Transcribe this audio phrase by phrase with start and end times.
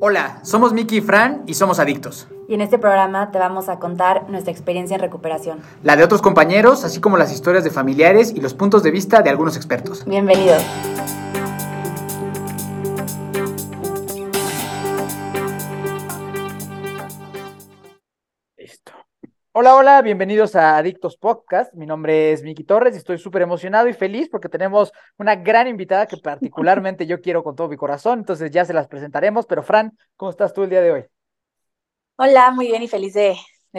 [0.00, 2.26] Hola, somos Miki y Fran y somos adictos.
[2.48, 5.60] Y en este programa te vamos a contar nuestra experiencia en recuperación.
[5.84, 9.22] La de otros compañeros, así como las historias de familiares y los puntos de vista
[9.22, 10.04] de algunos expertos.
[10.04, 10.64] Bienvenidos.
[19.56, 21.72] Hola, hola, bienvenidos a Adictos Podcast.
[21.74, 25.68] Mi nombre es Miki Torres y estoy súper emocionado y feliz porque tenemos una gran
[25.68, 29.46] invitada que particularmente yo quiero con todo mi corazón, entonces ya se las presentaremos.
[29.46, 31.04] Pero Fran, ¿cómo estás tú el día de hoy?
[32.16, 33.36] Hola, muy bien y feliz de,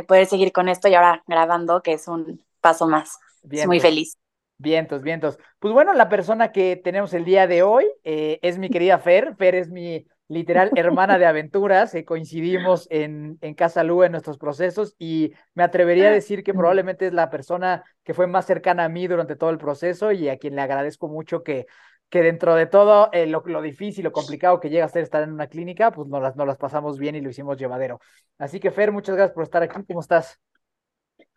[0.07, 3.19] poder seguir con esto y ahora grabando, que es un paso más.
[3.67, 4.17] muy feliz.
[4.57, 5.37] Vientos, vientos.
[5.59, 9.35] Pues bueno, la persona que tenemos el día de hoy eh, es mi querida Fer.
[9.35, 14.37] Fer es mi literal hermana de aventuras, eh, coincidimos en, en Casa Lu en nuestros
[14.37, 18.85] procesos y me atrevería a decir que probablemente es la persona que fue más cercana
[18.85, 21.67] a mí durante todo el proceso y a quien le agradezco mucho que,
[22.09, 25.21] que dentro de todo eh, lo, lo, difícil, lo complicado que llega a ser estar
[25.21, 27.99] en una clínica, pues nos las, nos las pasamos bien y lo hicimos llevadero.
[28.39, 29.83] Así que Fer, muchas gracias por estar aquí.
[29.87, 30.39] ¿Cómo estás?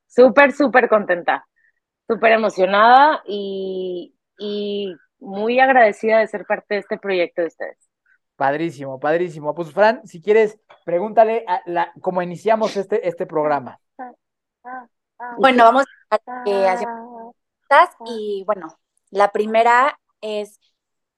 [0.07, 1.47] Súper, súper contenta,
[2.07, 7.89] súper emocionada y, y muy agradecida de ser parte de este proyecto de ustedes.
[8.39, 9.53] Padrísimo, padrísimo.
[9.53, 13.81] Pues Fran, si quieres, pregúntale a la, cómo iniciamos este, este programa.
[15.39, 16.87] Bueno, vamos a hacer
[18.07, 18.79] y bueno,
[19.11, 20.61] la primera es,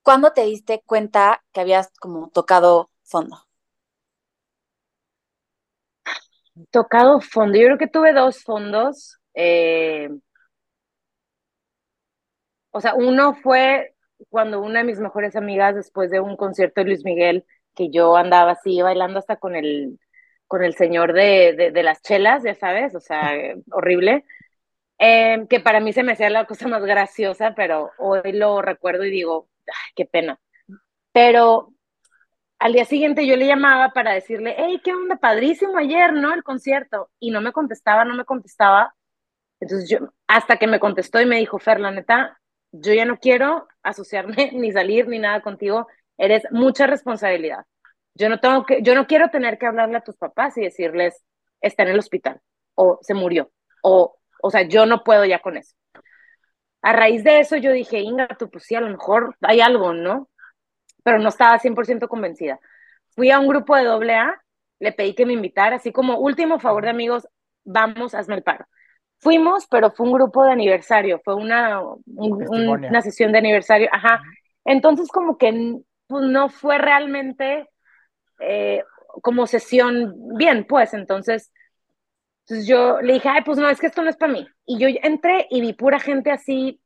[0.01, 3.37] ¿cuándo te diste cuenta que habías como tocado fondo?
[6.71, 9.21] Tocado fondo, yo creo que tuve dos fondos.
[9.35, 10.09] Eh,
[12.71, 13.95] o sea, uno fue
[14.29, 18.17] cuando una de mis mejores amigas, después de un concierto de Luis Miguel, que yo
[18.17, 19.99] andaba así bailando hasta con el,
[20.47, 23.33] con el señor de, de, las chelas, ya sabes, o sea,
[23.73, 24.25] horrible,
[24.99, 29.05] em, que para mí se me hacía la cosa más graciosa, pero hoy lo recuerdo
[29.05, 30.41] y digo, ay, qué pena.
[31.13, 31.73] Pero
[32.59, 36.35] al día siguiente yo le llamaba para decirle, hey, qué onda, padrísimo ayer, ¿no?
[36.35, 37.11] El concierto.
[37.19, 38.95] Y no me contestaba, no me contestaba.
[39.61, 42.39] Entonces yo, hasta que me contestó y me dijo, Fer, la neta,
[42.73, 45.87] yo ya no quiero asociarme ni salir ni nada contigo,
[46.19, 47.65] eres mucha responsabilidad.
[48.15, 51.25] Yo no tengo que, yo no quiero tener que hablarle a tus papás y decirles,
[51.61, 52.41] está en el hospital,
[52.75, 53.51] o se murió,
[53.83, 55.75] o, o sea, yo no puedo ya con eso.
[56.83, 59.93] A raíz de eso yo dije, Inga, tú pues sí, a lo mejor hay algo,
[59.93, 60.31] ¿no?
[61.05, 62.59] Pero no estaba 100% convencida.
[63.11, 64.43] Fui a un grupo de doble A,
[64.79, 67.29] le pedí que me invitara, así como último favor de amigos,
[67.65, 68.67] vamos, hazme el paro.
[69.21, 74.23] Fuimos, pero fue un grupo de aniversario, fue una, una sesión de aniversario, ajá.
[74.65, 77.69] Entonces como que pues, no fue realmente
[78.41, 78.83] eh,
[79.23, 81.53] como sesión bien, pues entonces,
[82.45, 84.49] entonces yo le dije, ay, pues no, es que esto no es para mí.
[84.65, 86.81] Y yo entré y vi pura gente así,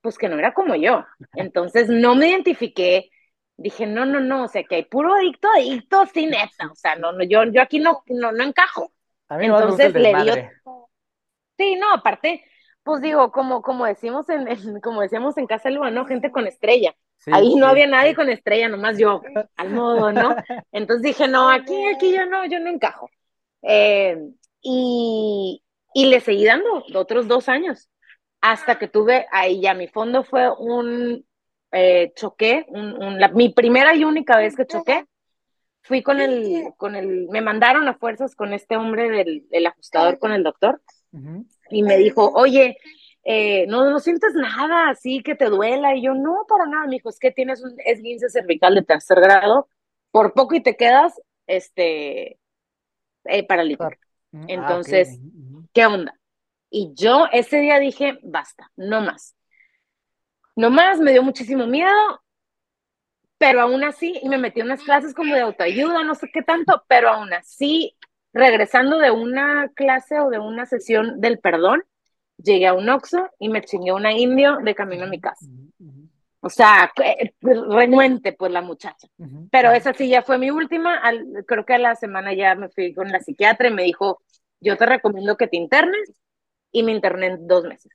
[0.00, 1.04] pues que no era como yo.
[1.34, 3.10] Entonces no me identifiqué,
[3.56, 6.96] dije, no, no, no, o sea, que hay puro adicto, adicto, sin neta, o sea,
[6.96, 8.92] no, no, yo, yo aquí no, no, no encajo.
[9.28, 10.34] Entonces le dio
[11.56, 12.44] Sí, no, aparte,
[12.82, 16.06] pues digo, como, como decimos en, como decíamos en Casa Lua, ¿no?
[16.06, 16.94] Gente con estrella.
[17.26, 19.22] Ahí no había nadie con estrella, nomás yo,
[19.56, 20.34] al modo, ¿no?
[20.72, 23.08] Entonces dije, no, aquí, aquí yo no, yo no encajo.
[23.62, 24.18] Eh,
[24.60, 25.62] y,
[25.94, 27.88] y le seguí dando otros dos años,
[28.40, 31.24] hasta que tuve, ahí ya mi fondo fue un
[31.72, 35.06] eh, choqué, un, mi primera y única vez que choqué,
[35.82, 40.18] fui con el, con el, me mandaron a fuerzas con este hombre del, del ajustador
[40.18, 40.82] con el doctor,
[41.70, 42.78] y me dijo, oye,
[43.24, 45.94] eh, no, no sientes nada así que te duela.
[45.94, 46.86] Y yo, no, para nada.
[46.86, 49.68] Me dijo, es que tienes un esguince cervical de tercer grado,
[50.10, 52.38] por poco y te quedas este,
[53.24, 53.90] eh, paralítico.
[54.32, 55.18] Ah, Entonces,
[55.72, 56.18] ¿qué onda?
[56.70, 59.36] Y yo ese día dije, basta, no más.
[60.56, 62.22] No más, me dio muchísimo miedo,
[63.38, 66.42] pero aún así, y me metí en unas clases como de autoayuda, no sé qué
[66.42, 67.96] tanto, pero aún así
[68.32, 71.84] regresando de una clase o de una sesión del perdón,
[72.36, 75.46] llegué a un Oxxo y me chingué una indio de camino a mi casa.
[76.40, 76.90] O sea,
[77.40, 79.06] renuente pues la muchacha.
[79.50, 81.00] Pero esa sí ya fue mi última.
[81.46, 84.22] creo que a la semana ya me fui con la psiquiatra y me dijo,
[84.60, 86.12] yo te recomiendo que te internes
[86.72, 87.92] y me interné en dos meses.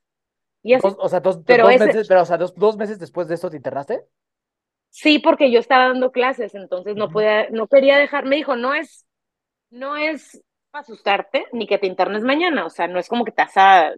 [0.63, 3.57] Y o sea, dos, pero meses, pero, o sea, dos, meses después de eso te
[3.57, 4.03] internaste.
[4.89, 8.73] Sí, porque yo estaba dando clases, entonces no podía, no quería dejar, me dijo, no
[8.73, 9.06] es
[9.69, 10.41] no es
[10.71, 13.57] para asustarte ni que te internes mañana, o sea, no es como que te vas
[13.57, 13.93] a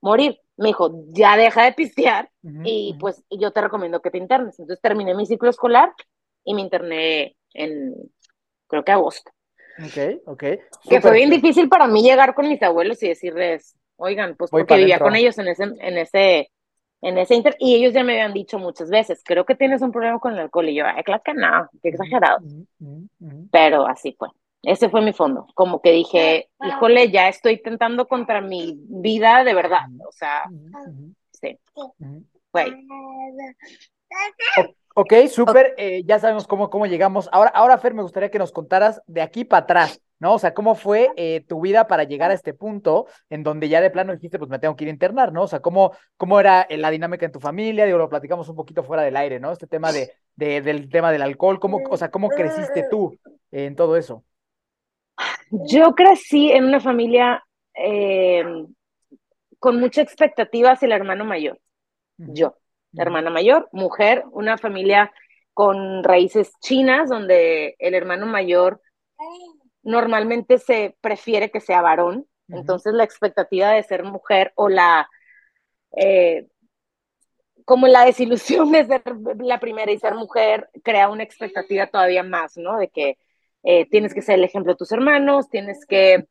[0.00, 0.38] morir.
[0.56, 2.30] Me dijo, ya deja de pistear
[2.64, 4.58] y pues yo te recomiendo que te internes.
[4.58, 5.92] Entonces terminé mi ciclo escolar
[6.44, 7.94] y me interné en,
[8.66, 9.30] creo que agosto.
[9.78, 10.44] Ok, ok.
[10.88, 14.76] Que fue bien difícil para mí llegar con mis abuelos y decirles, oigan, pues porque
[14.76, 16.50] vivía con ellos en ese, en ese,
[17.00, 19.92] en ese inter, y ellos ya me habían dicho muchas veces, creo que tienes un
[19.92, 22.38] problema con el alcohol, y yo, ay, claro que no, qué exagerado.
[23.50, 24.28] pero así fue.
[24.62, 29.54] Ese fue mi fondo, como que dije, híjole, ya estoy tentando contra mi vida de
[29.54, 30.44] verdad, o sea,
[31.32, 31.58] sí,
[32.52, 32.86] güey.
[34.94, 37.28] Ok, súper, eh, ya sabemos cómo, cómo llegamos.
[37.32, 40.34] Ahora, ahora, Fer, me gustaría que nos contaras de aquí para atrás, ¿no?
[40.34, 43.80] O sea, ¿cómo fue eh, tu vida para llegar a este punto en donde ya
[43.80, 45.44] de plano dijiste, pues me tengo que ir a internar, ¿no?
[45.44, 47.86] O sea, ¿cómo, cómo era eh, la dinámica en tu familia?
[47.86, 49.50] Digo, lo platicamos un poquito fuera del aire, ¿no?
[49.50, 53.18] Este tema de, de del tema del alcohol, ¿cómo, o sea, ¿cómo creciste tú
[53.50, 54.24] en todo eso?
[55.50, 58.44] Yo crecí en una familia eh,
[59.58, 61.58] con mucha expectativa hacia el hermano mayor.
[62.16, 62.56] Yo,
[62.96, 65.12] hermana mayor, mujer, una familia
[65.54, 68.80] con raíces chinas, donde el hermano mayor
[69.82, 72.26] normalmente se prefiere que sea varón.
[72.48, 75.08] Entonces la expectativa de ser mujer o la...
[75.96, 76.46] Eh,
[77.64, 79.02] como la desilusión de ser
[79.38, 82.76] la primera y ser mujer crea una expectativa todavía más, ¿no?
[82.78, 83.18] De que
[83.62, 86.26] eh, tienes que ser el ejemplo de tus hermanos, tienes que,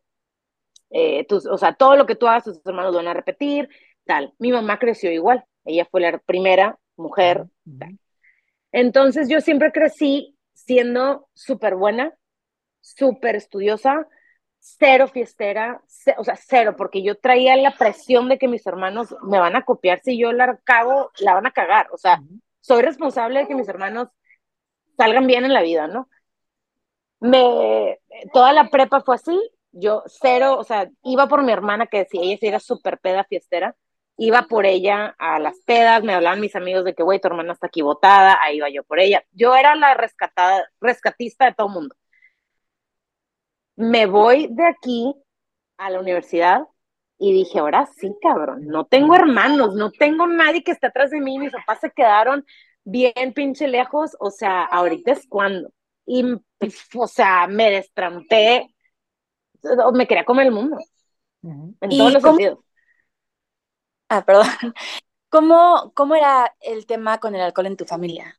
[0.89, 3.69] eh, tus, o sea, todo lo que tú hagas, tus hermanos lo van a repetir,
[4.05, 4.33] tal.
[4.39, 7.45] Mi mamá creció igual, ella fue la primera mujer.
[8.71, 12.13] Entonces yo siempre crecí siendo súper buena,
[12.81, 14.07] súper estudiosa,
[14.59, 15.81] cero fiestera,
[16.17, 19.63] o sea, cero, porque yo traía la presión de que mis hermanos me van a
[19.63, 22.21] copiar, si yo la cago, la van a cagar, o sea,
[22.59, 24.09] soy responsable de que mis hermanos
[24.97, 26.07] salgan bien en la vida, ¿no?
[27.21, 27.99] Me,
[28.33, 29.39] toda la prepa fue así,
[29.71, 33.23] yo cero, o sea, iba por mi hermana que decía, ella sí era súper peda
[33.23, 33.75] fiestera,
[34.17, 37.53] iba por ella a las pedas, me hablaban mis amigos de que, güey, tu hermana
[37.53, 39.23] está aquí botada, ahí iba yo por ella.
[39.31, 41.95] Yo era la rescatada, rescatista de todo el mundo.
[43.75, 45.15] Me voy de aquí
[45.77, 46.67] a la universidad
[47.17, 51.21] y dije, ahora sí, cabrón, no tengo hermanos, no tengo nadie que esté atrás de
[51.21, 52.45] mí, mis papás se quedaron
[52.83, 55.71] bien pinche lejos, o sea, ahorita es cuando
[56.13, 56.25] y,
[56.95, 58.75] o sea, me destrampé,
[59.93, 60.77] me quería comer el mundo,
[61.41, 62.59] en todos los sentidos.
[64.09, 64.45] Ah, perdón.
[65.29, 68.37] ¿Cómo, ¿Cómo era el tema con el alcohol en tu familia?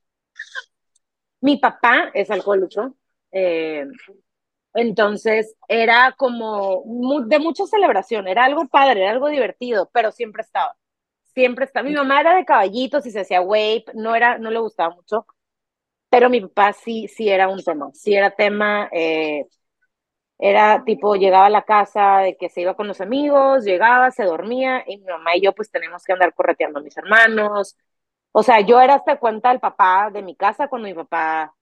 [1.41, 2.95] Mi papá es alcohólico,
[3.31, 3.87] eh,
[4.75, 6.83] entonces era como
[7.25, 10.77] de mucha celebración, era algo padre, era algo divertido, pero siempre estaba,
[11.33, 11.89] siempre estaba.
[11.89, 15.27] Mi mamá era de caballitos y se hacía wave, no, era, no le gustaba mucho,
[16.13, 19.47] pero mi papá sí, sí era un tema, sí era tema, eh,
[20.39, 24.25] era tipo, llegaba a la casa de que se iba con los amigos, llegaba, se
[24.25, 27.79] dormía, y mi mamá y yo pues tenemos que andar correteando a mis hermanos.
[28.31, 31.55] O sea, yo era hasta cuenta el papá de mi casa cuando mi papá...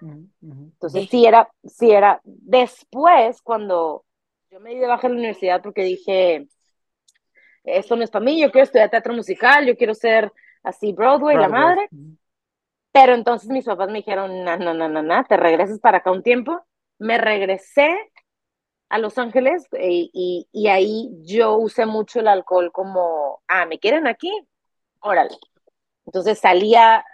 [0.00, 2.18] Entonces sí era, sí era.
[2.24, 4.06] Después, cuando
[4.50, 6.48] yo me di de baja en la universidad porque dije,
[7.62, 10.32] esto no es para mí, yo quiero estudiar teatro musical, yo quiero ser
[10.62, 11.36] así Broadway.
[11.36, 11.90] la madre.
[12.92, 16.10] Pero entonces mis papás me dijeron, no, no, no, no, no, te regresas para acá
[16.10, 16.60] un tiempo.
[16.98, 17.88] Me regresé
[18.88, 23.78] a Los Ángeles eh, y, y, ahí yo usé mucho el alcohol como, ah, ¿me
[23.78, 24.30] quieren aquí?
[25.00, 25.36] Órale.
[26.04, 27.04] Entonces salía,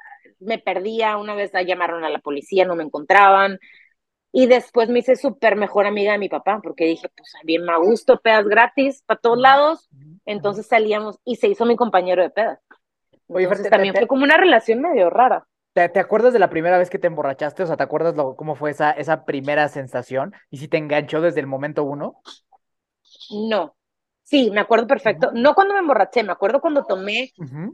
[0.41, 3.59] me perdía, una vez llamaron a la policía, no me encontraban.
[4.33, 7.77] Y después me hice súper mejor amiga de mi papá, porque dije, pues bien me
[7.79, 9.89] gusto, pedas gratis para todos lados.
[10.25, 12.61] Entonces salíamos y se hizo mi compañero de pedas.
[13.29, 15.47] Entonces, también fue como una relación medio rara.
[15.77, 17.63] ¿Te, acuerdas de la primera vez que te emborrachaste?
[17.63, 20.33] O sea, ¿te acuerdas cómo fue esa, esa primera sensación?
[20.49, 22.23] ¿Y si te enganchó desde el momento uno?
[23.29, 23.77] No.
[24.23, 25.33] Sí, me acuerdo perfecto.
[25.35, 27.31] No cuando me emborraché, me acuerdo cuando tomé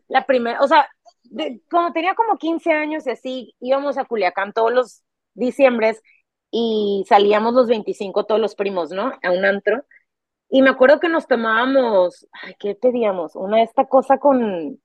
[0.09, 0.88] la primera, o sea,
[1.71, 5.04] cuando tenía como 15 años y así, íbamos a Culiacán todos los
[5.35, 6.02] diciembres
[6.50, 9.12] y salíamos los 25 todos los primos, ¿no?
[9.23, 9.85] A un antro.
[10.50, 13.37] Y me acuerdo que nos tomábamos, ay, ¿qué pedíamos?
[13.37, 14.80] Una esta cosa con,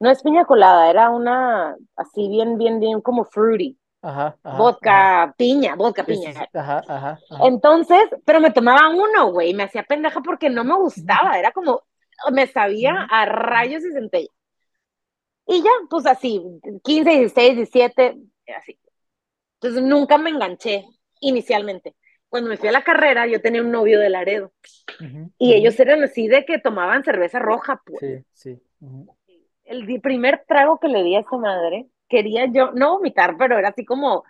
[0.00, 3.78] no es piña colada, era una así bien, bien, bien como fruity.
[4.02, 6.46] Ajá, vodka, piña, vodka, piña.
[6.52, 11.38] Ajá, ajá, Entonces, pero me tomaba uno, güey, me hacía pendeja porque no me gustaba,
[11.38, 11.82] era como,
[12.30, 14.28] me sabía a rayos y centella.
[15.46, 16.42] Y ya, pues así,
[16.82, 18.16] 15, 16, 17,
[18.58, 18.78] así.
[19.54, 20.84] Entonces nunca me enganché
[21.20, 21.94] inicialmente.
[22.28, 24.52] Cuando me fui a la carrera, yo tenía un novio de Laredo.
[25.38, 28.00] y ellos eran así de que tomaban cerveza roja, pues.
[28.00, 28.62] Sí, sí
[29.64, 33.68] el primer trago que le di a esa madre, quería yo, no vomitar, pero era
[33.70, 34.24] así como,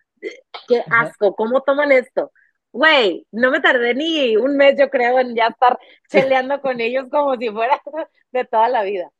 [0.68, 2.32] qué asco, ¿cómo toman esto?
[2.72, 7.06] Güey, no me tardé ni un mes, yo creo, en ya estar cheleando con ellos
[7.10, 7.80] como si fuera
[8.32, 9.10] de toda la vida.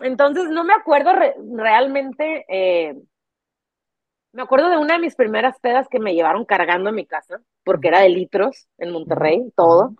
[0.00, 1.12] Entonces, no me acuerdo
[1.54, 2.94] realmente, eh,
[4.32, 7.40] me acuerdo de una de mis primeras pedas que me llevaron cargando a mi casa,
[7.64, 9.94] porque era de litros en Monterrey, todo.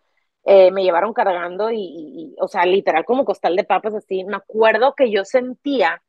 [0.47, 4.25] Eh, me llevaron cargando y, o sea, literal como costal de papas así.
[4.25, 6.03] Me acuerdo que yo sentía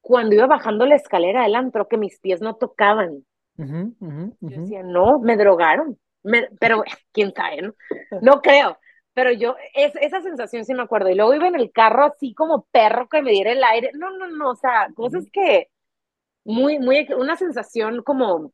[0.00, 3.24] cuando iba bajando la escalera del antro, que mis pies no tocaban.
[4.46, 5.98] Yo decía, no, me drogaron.
[6.22, 7.74] Me- pero quién sabe, ¿no?
[8.20, 8.78] No creo.
[9.14, 11.08] Pero yo, es, esa sensación sí me acuerdo.
[11.10, 13.90] Y luego iba en el carro así como perro que me diera el aire.
[13.94, 15.68] No, no, no, o sea, cosas que
[16.44, 18.52] muy, muy, una sensación como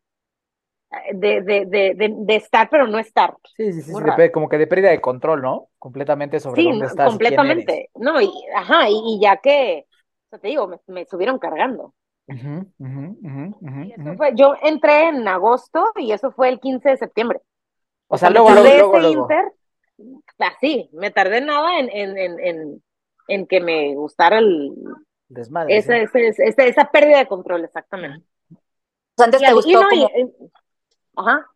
[1.12, 3.34] de, de, de, de, de estar, pero no estar.
[3.56, 5.68] Sí, sí, sí, sí, como que de pérdida de control, ¿no?
[5.78, 7.64] Completamente sobre Sí, dónde estás y quién eres.
[7.64, 7.90] completamente.
[7.94, 9.86] No, y, ajá, y, y ya que,
[10.26, 11.94] o sea, te digo, me, me subieron cargando.
[13.82, 17.40] Y eso fue, yo entré en agosto y eso fue el 15 de septiembre.
[18.08, 19.38] O sea, me luego, luego, luego, ese luego.
[19.38, 19.52] inter,
[20.38, 22.84] así, me tardé nada en, en, en, en,
[23.28, 24.72] en que me gustara el,
[25.28, 25.98] Desmadre, esa, sí.
[25.98, 28.24] esa, esa, esa pérdida de control, exactamente.
[29.12, 30.10] O sea, antes Y, te al- y gustó no, y- como...
[31.16, 31.46] ajá,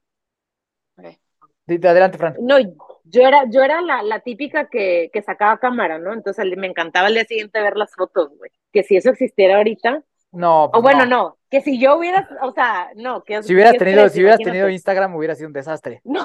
[1.66, 2.34] Dite, Adelante, Fran.
[2.40, 2.58] no,
[3.04, 6.12] yo era, yo era la, la típica que, que sacaba cámara, ¿no?
[6.12, 8.50] Entonces me encantaba el día siguiente ver las fotos, güey.
[8.72, 11.06] Que si eso existiera ahorita, No, o pues bueno, no.
[11.06, 14.40] no, que si yo hubiera, o sea, no, que Si hubieras tenido, estrés, si hubieras
[14.40, 14.58] imagínate.
[14.58, 16.02] tenido Instagram, hubiera sido un desastre.
[16.04, 16.24] No,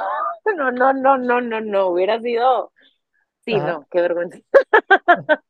[0.56, 2.72] no, no, no, no, no, no, hubiera sido,
[3.46, 3.68] sí, Ajá.
[3.68, 4.40] no, qué vergüenza.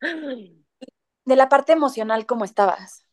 [1.24, 3.06] De la parte emocional, ¿cómo estabas?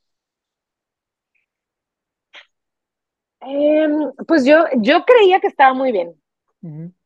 [3.46, 6.16] Em, pues yo, yo creía que estaba muy bien,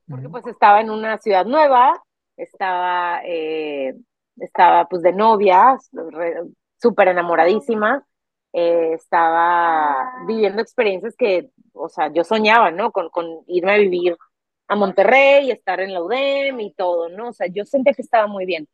[0.07, 2.01] porque pues estaba en una ciudad nueva,
[2.37, 3.95] estaba, eh,
[4.37, 5.77] estaba pues de novia,
[6.81, 8.05] súper enamoradísima,
[8.53, 12.91] eh, estaba viviendo experiencias que, o sea, yo soñaba, ¿no?
[12.91, 14.17] Con, con irme a vivir
[14.67, 17.29] a Monterrey, estar en la UDEM y todo, ¿no?
[17.29, 18.67] O sea, yo sentía que estaba muy bien.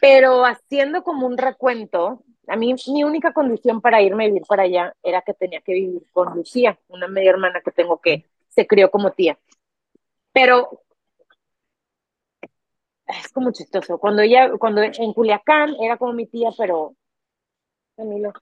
[0.00, 4.64] Pero haciendo como un recuento, a mí mi única condición para irme a vivir para
[4.64, 8.66] allá era que tenía que vivir con Lucía, una media hermana que tengo que se
[8.66, 9.38] crió como tía.
[10.32, 10.82] Pero
[13.06, 13.98] es como chistoso.
[13.98, 16.94] Cuando ella, cuando en Culiacán era como mi tía, pero
[17.96, 18.32] Camilo,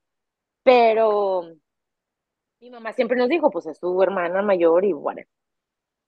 [0.62, 1.44] pero
[2.60, 5.22] mi mamá siempre nos dijo, pues es su hermana mayor y bueno.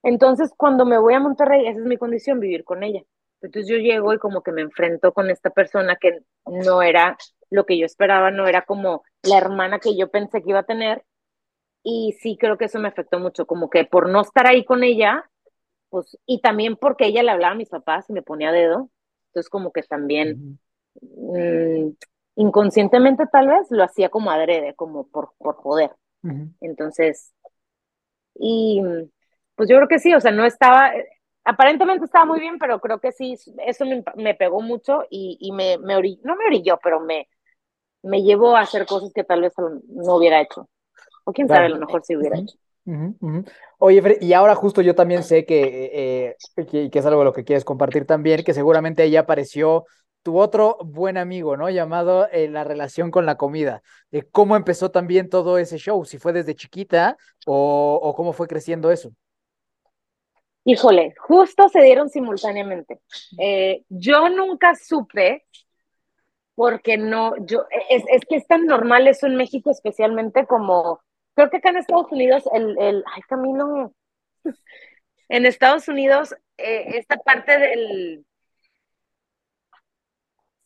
[0.03, 3.03] Entonces, cuando me voy a Monterrey, esa es mi condición, vivir con ella.
[3.45, 7.17] Entonces yo llego y como que me enfrento con esta persona que no era
[7.51, 10.65] lo que yo esperaba, no era como la hermana que yo pensé que iba a
[10.65, 11.05] tener.
[11.83, 14.83] Y sí creo que eso me afectó mucho, como que por no estar ahí con
[14.83, 15.31] ella,
[15.91, 18.91] pues, y también porque ella le hablaba a mis papás y me ponía dedo.
[19.29, 20.59] Entonces como que también
[21.03, 21.91] mm,
[22.37, 25.91] inconscientemente tal vez lo hacía como adrede, como por, por joder.
[26.63, 27.35] Entonces,
[28.37, 28.81] y
[29.55, 30.91] pues yo creo que sí, o sea, no estaba,
[31.45, 33.37] aparentemente estaba muy bien, pero creo que sí,
[33.67, 37.29] eso me, me pegó mucho y, y me, me ori- no me orilló, pero me,
[38.03, 39.55] me llevó a hacer cosas que tal vez
[39.89, 40.69] no hubiera hecho.
[41.25, 42.57] O quién sabe, a lo mejor sí hubiera hecho.
[43.79, 45.91] Oye, y ahora justo yo también sé que,
[46.57, 49.85] eh, que, que es algo de lo que quieres compartir también, que seguramente ahí apareció
[50.23, 51.69] tu otro buen amigo, ¿no?
[51.71, 53.83] Llamado eh, la relación con la comida.
[54.11, 56.05] Eh, ¿cómo empezó también todo ese show?
[56.05, 59.11] ¿Si fue desde chiquita o, o cómo fue creciendo eso?
[60.65, 63.01] Híjole, justo se dieron simultáneamente.
[63.39, 65.45] Eh, yo nunca supe,
[66.55, 71.01] porque no, yo, es, es que es tan normal eso en México especialmente como,
[71.35, 73.93] creo que acá en Estados Unidos, el, el ay Camilo,
[75.29, 78.25] en Estados Unidos, eh, esta parte del,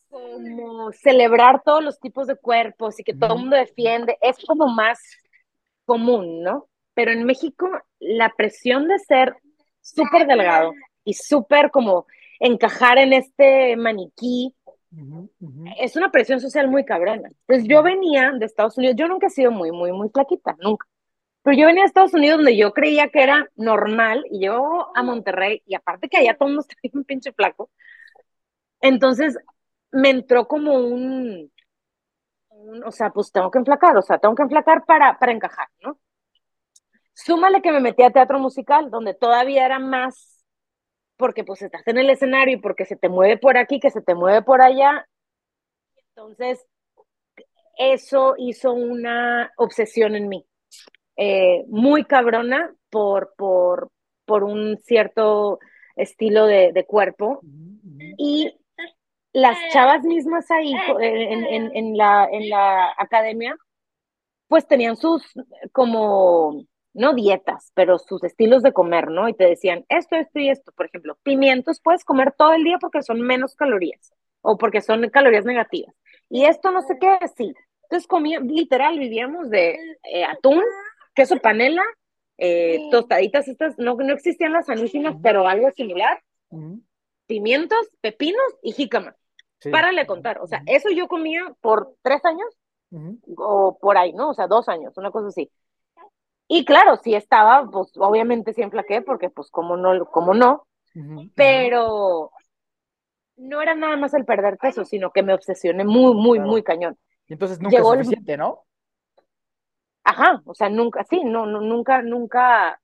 [0.09, 4.69] como celebrar todos los tipos de cuerpos y que todo el mundo defiende, es como
[4.69, 5.00] más
[5.85, 6.69] común, ¿no?
[6.95, 9.37] Pero en México la presión de ser
[9.95, 10.73] súper delgado
[11.04, 12.07] y súper como
[12.40, 14.54] encajar en este maniquí
[15.78, 17.28] es una presión social muy cabrona.
[17.28, 20.87] Entonces yo venía de Estados Unidos, yo nunca he sido muy, muy, muy flaquita, nunca.
[21.42, 25.02] Pero yo venía de Estados Unidos donde yo creía que era normal y yo a
[25.02, 27.71] Monterrey y aparte que allá todo el mundo está bien pinche flaco.
[28.80, 29.38] Entonces
[29.92, 31.50] me entró como un,
[32.50, 35.68] un, o sea, pues tengo que enflacar, o sea, tengo que enflacar para, para encajar,
[35.83, 35.99] ¿no?
[37.25, 40.45] Súmale que me metí a teatro musical, donde todavía era más,
[41.17, 44.01] porque pues estás en el escenario y porque se te mueve por aquí, que se
[44.01, 45.05] te mueve por allá.
[46.11, 46.65] Entonces,
[47.77, 50.47] eso hizo una obsesión en mí,
[51.17, 53.91] eh, muy cabrona por, por,
[54.25, 55.59] por un cierto
[55.97, 57.41] estilo de, de cuerpo.
[58.17, 58.57] Y
[59.33, 63.57] las chavas mismas ahí en, en, en, la, en la academia,
[64.47, 65.25] pues tenían sus
[65.73, 66.65] como,
[66.99, 69.28] no dietas, pero sus estilos de comer, ¿no?
[69.28, 70.73] Y te decían esto, esto y esto.
[70.73, 74.12] Por ejemplo, pimientos puedes comer todo el día porque son menos calorías
[74.43, 75.95] o porque son calorías negativas.
[76.28, 77.55] Y esto no sé qué, sí.
[77.85, 79.78] Entonces comía, literal, vivíamos de
[80.12, 80.62] eh, atún,
[81.14, 81.83] queso panela,
[82.37, 86.23] eh, tostaditas estas, no, no existían las sanísimas, pero algo similar,
[87.26, 89.17] pimientos, pepinos y jícama.
[89.61, 89.71] Sí.
[89.71, 90.38] Párale a contar.
[90.40, 92.49] O sea, eso yo comía por tres años
[93.37, 94.31] o por ahí, ¿no?
[94.31, 95.50] O sea, dos años, una cosa así.
[96.49, 100.67] Y claro, sí estaba, pues obviamente sí enflaqué, porque pues como no, como no,
[101.35, 102.33] pero
[103.37, 106.99] no era nada más el perder peso, sino que me obsesioné muy, muy, muy cañón.
[107.28, 108.64] Y entonces nunca Llegó es suficiente, ¿no?
[110.05, 112.81] Ajá, o sea, nunca, sí, no, no nunca, nunca,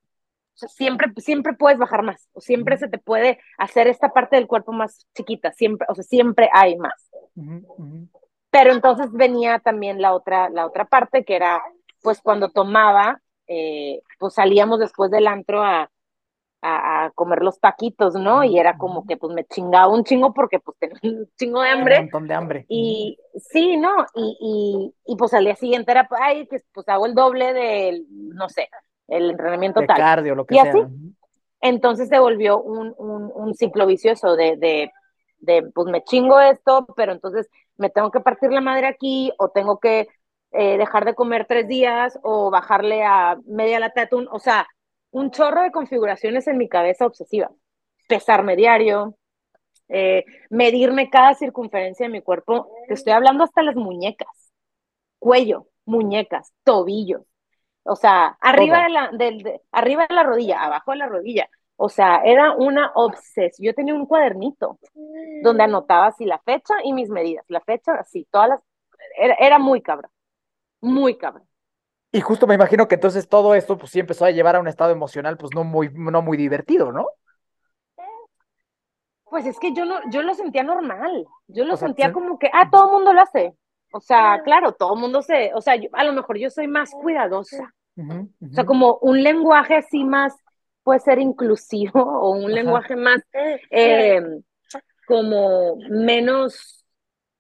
[0.53, 4.73] siempre, siempre puedes bajar más, o siempre se te puede hacer esta parte del cuerpo
[4.73, 7.11] más chiquita, siempre, o sea, siempre hay más.
[8.51, 11.63] Pero entonces venía también la otra, la otra parte que era,
[12.03, 15.91] pues cuando tomaba, eh, pues salíamos después del antro a,
[16.63, 18.43] a, comer los taquitos, ¿no?
[18.43, 21.69] Y era como que pues me chingaba un chingo porque pues tenía un chingo de
[21.69, 21.97] hambre.
[21.99, 22.67] Un montón de hambre.
[22.69, 24.07] Y sí, ¿no?
[24.15, 28.07] Y, y, y pues al día siguiente era, ay, pues, pues hago el doble del,
[28.09, 28.69] no sé,
[29.09, 29.97] el entrenamiento de tal.
[29.99, 30.71] cardio, lo que y sea.
[30.71, 30.81] así,
[31.61, 34.91] entonces se volvió un, un, un ciclo vicioso de, de,
[35.39, 39.49] de, pues me chingo esto, pero entonces me tengo que partir la madre aquí o
[39.49, 40.09] tengo que
[40.55, 44.29] eh, dejar de comer tres días o bajarle a media lata de atún.
[44.31, 44.67] O sea,
[45.11, 47.51] un chorro de configuraciones en mi cabeza obsesiva.
[48.09, 49.17] Pesarme diario,
[49.89, 52.69] eh, medirme cada circunferencia de mi cuerpo.
[52.89, 54.53] Te estoy hablando hasta las muñecas,
[55.19, 57.23] cuello, muñecas, tobillos.
[57.85, 61.49] O sea, arriba de, la, de, arriba de la rodilla, abajo de la rodilla.
[61.77, 63.67] O sea, era una obsesión.
[63.67, 64.79] Yo tenía un cuadernito
[65.43, 67.45] donde anotaba así la fecha y mis medidas.
[67.49, 68.61] La fecha, así, todas las...
[69.19, 70.09] Era, era muy cabra,
[70.85, 71.43] muy cabra.
[72.13, 74.69] Y justo me imagino que entonces todo esto pues sí empezó a llevar a un
[74.69, 77.09] estado emocional pues no muy, no muy divertido, ¿no?
[79.25, 81.27] Pues es que yo no, yo lo sentía normal.
[81.49, 83.55] Yo lo sentía como que, ah, todo el mundo lo hace.
[83.93, 86.93] O sea, claro, todo el mundo se, o sea, a lo mejor yo soy más
[86.93, 87.75] cuidadosa.
[87.97, 90.37] O sea, como un lenguaje así más,
[90.85, 93.23] puede ser inclusivo o un lenguaje más,
[93.71, 94.23] eh,
[95.07, 96.84] como menos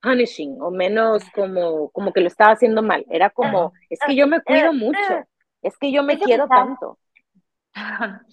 [0.04, 3.04] punishing o menos como, como que lo estaba haciendo mal.
[3.08, 5.24] Era como, es que yo me cuido mucho,
[5.62, 6.98] es que yo me quiero tanto.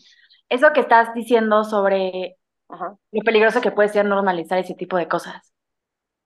[0.49, 2.35] Eso que estás diciendo sobre
[2.69, 5.53] lo peligroso que puede ser normalizar ese tipo de cosas.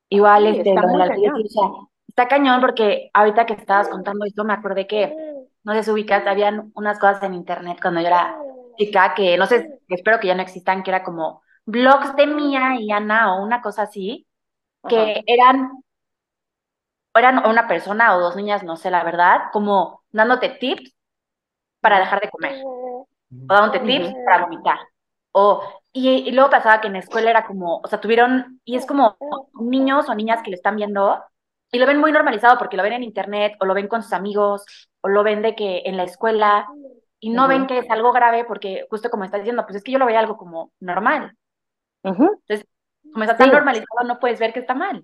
[0.10, 1.43] Igual, este, está, cañón.
[2.08, 5.15] está cañón porque ahorita que estabas contando esto me acordé que,
[5.63, 8.36] no sé si ubicas, habían unas cosas en internet cuando yo era
[8.77, 12.75] chica que, no sé, espero que ya no existan, que era como blogs de Mía
[12.79, 14.24] y Ana o una cosa así,
[14.87, 15.83] que eran,
[17.13, 20.93] eran una persona o dos niñas, no sé la verdad, como dándote tips
[21.81, 24.79] para dejar de comer, o dándote tips para vomitar.
[25.31, 28.85] O, y, luego pasaba que en la escuela era como, o sea, tuvieron, y es
[28.85, 29.17] como
[29.59, 31.21] niños o niñas que lo están viendo
[31.71, 34.13] y lo ven muy normalizado porque lo ven en internet o lo ven con sus
[34.13, 34.65] amigos
[35.01, 36.67] o lo ven de que en la escuela
[37.19, 39.91] y no ven que es algo grave porque justo como estás diciendo, pues es que
[39.91, 41.35] yo lo veía algo como normal.
[42.03, 42.65] Entonces,
[43.15, 45.01] como está tan normalizado, no puedes ver que está mal.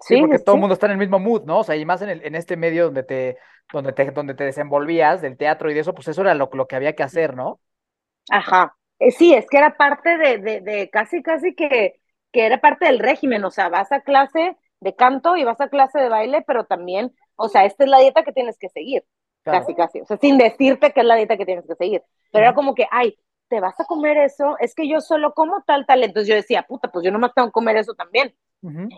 [0.00, 1.58] Sí, porque todo el mundo está en el mismo mood, ¿no?
[1.58, 3.38] O sea, y más en, el, en este medio donde te,
[3.72, 6.68] donde te, donde te desenvolvías, del teatro y de eso, pues eso era lo, lo
[6.68, 7.58] que había que hacer, ¿no?
[8.30, 8.76] Ajá.
[9.00, 12.00] Eh, sí, es que era parte de, de, de, casi, casi que,
[12.30, 15.68] que era parte del régimen, o sea, vas a clase de canto y vas a
[15.68, 19.04] clase de baile, pero también, o sea, esta es la dieta que tienes que seguir,
[19.42, 22.44] casi, casi, o sea, sin decirte que es la dieta que tienes que seguir, pero
[22.44, 25.86] era como que, ay, te vas a comer eso, es que yo solo como tal,
[25.86, 26.04] tal.
[26.04, 28.34] Entonces yo decía, puta, pues yo no más tengo que comer eso también.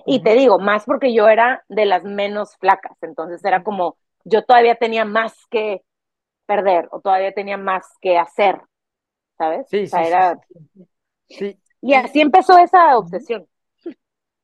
[0.07, 4.45] y te digo, más porque yo era de las menos flacas, entonces era como, yo
[4.45, 5.83] todavía tenía más que
[6.47, 8.61] perder o todavía tenía más que hacer,
[9.39, 9.67] ¿sabes?
[9.71, 10.41] Sí, o sea, sí, era...
[11.29, 13.47] sí, Y así empezó esa obsesión.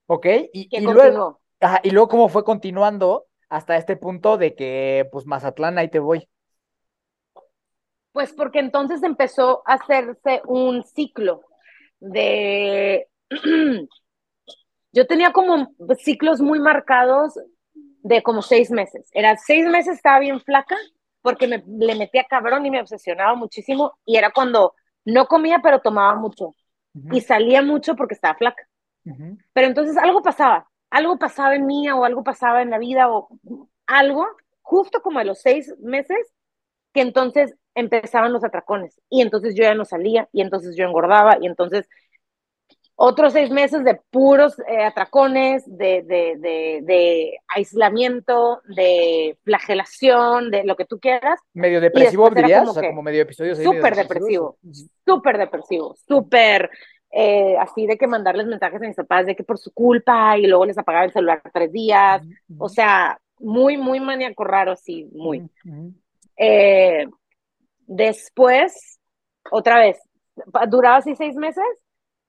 [0.07, 1.29] Ok, y, y luego,
[1.61, 5.99] ajá, y luego cómo fue continuando hasta este punto de que, pues, Mazatlán, ahí te
[5.99, 6.29] voy.
[8.17, 11.43] Pues porque entonces empezó a hacerse un ciclo
[12.01, 13.09] de...
[14.93, 17.39] Yo tenía como ciclos muy marcados
[17.75, 19.11] de como seis meses.
[19.13, 20.79] Era seis meses estaba bien flaca
[21.21, 24.75] porque me, le metía cabrón y me obsesionaba muchísimo y era cuando
[25.05, 26.55] no comía pero tomaba mucho
[27.13, 28.67] y salía mucho porque estaba flaca.
[29.53, 33.29] Pero entonces algo pasaba, algo pasaba en mí o algo pasaba en la vida o
[33.87, 34.27] algo,
[34.63, 36.17] justo como a los seis meses,
[36.95, 41.39] que entonces empezaban los atracones y entonces yo ya no salía y entonces yo engordaba
[41.41, 41.89] y entonces
[42.99, 50.65] otros seis meses de puros eh, atracones, de, de, de, de, aislamiento, de flagelación, de
[50.65, 51.39] lo que tú quieras.
[51.53, 53.55] Medio depresivo, dirías, como o sea, como medio episodio.
[53.55, 54.57] Súper depresivo,
[55.05, 56.71] súper depresivo, súper
[57.11, 60.47] eh, así de que mandarles mensajes a mis papás de que por su culpa y
[60.47, 62.23] luego les apagaba el celular tres días,
[62.57, 65.47] o sea, muy, muy maníaco raro, así, muy.
[66.39, 67.07] eh,
[67.87, 68.99] Después,
[69.51, 69.99] otra vez,
[70.69, 71.65] duraba así seis meses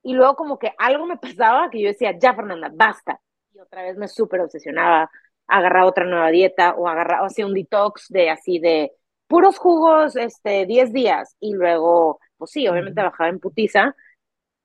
[0.04, 3.20] y luego como que algo me pasaba que yo decía, ya Fernanda, basta.
[3.54, 5.10] Y otra vez me súper obsesionaba
[5.48, 8.92] agarraba otra nueva dieta o agarraba, hacía un detox de así de
[9.28, 13.96] puros jugos, este, 10 días y luego, pues sí, obviamente bajaba en putiza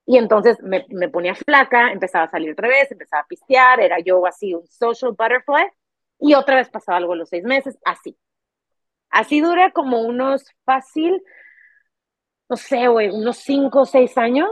[0.07, 3.99] y entonces me, me, ponía flaca, empezaba a salir otra vez, empezaba a pistear, era
[4.01, 5.67] yo así un social butterfly
[6.19, 8.17] y otra vez pasaba algo los seis meses, así.
[9.13, 11.23] Así dura como unos fácil,
[12.49, 14.49] no sé, güey, unos cinco o seis años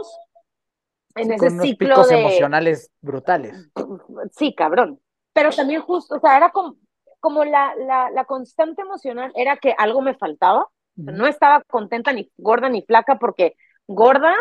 [1.16, 3.54] en ese ciclo picos emocionales brutales.
[4.36, 5.00] Sí, cabrón.
[5.32, 6.76] Pero también justo, o sea, era como,
[7.20, 10.66] como la, la, la constante emocional era que algo me faltaba.
[10.96, 13.54] No estaba contenta ni gorda ni flaca porque
[13.86, 14.34] gorda,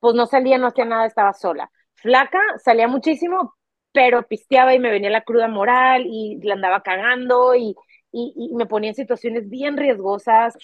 [0.00, 1.70] pues no salía, no hacía nada, estaba sola.
[1.94, 3.54] Flaca, salía muchísimo,
[3.92, 7.74] pero pisteaba y me venía la cruda moral y la andaba cagando y,
[8.14, 10.56] y, me ponía en situaciones bien riesgosas.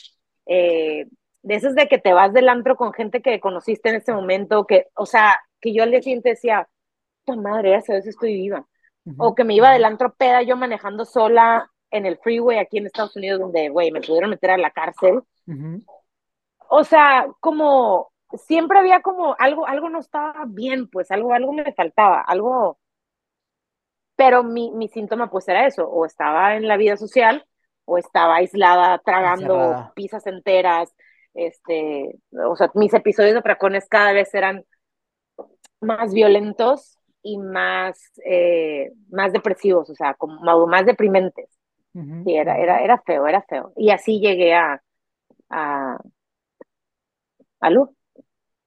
[0.46, 1.06] Eh,
[1.42, 4.66] de esas de que te vas del antro con gente que conociste en ese momento,
[4.66, 6.68] que, o sea, que yo al día siguiente decía,
[7.24, 8.66] puta madre, a veces estoy viva.
[9.16, 12.86] O que me iba del antro peda yo manejando sola en el freeway aquí en
[12.86, 15.22] Estados Unidos, donde, güey, me pudieron meter a la cárcel.
[16.68, 21.72] O sea, como siempre había como algo, algo no estaba bien, pues algo, algo me
[21.72, 22.78] faltaba, algo.
[24.20, 27.46] Pero mi, mi síntoma, pues era eso, o estaba en la vida social,
[27.86, 30.94] o estaba aislada, tragando pizzas enteras,
[31.32, 34.66] este, o sea, mis episodios de tracones cada vez eran
[35.80, 41.48] más violentos y más, eh, más depresivos, o sea, como más deprimentes.
[41.94, 43.72] Sí, era, era, era feo, era feo.
[43.74, 44.82] Y así llegué a,
[45.48, 45.98] a,
[47.60, 47.96] a Lu.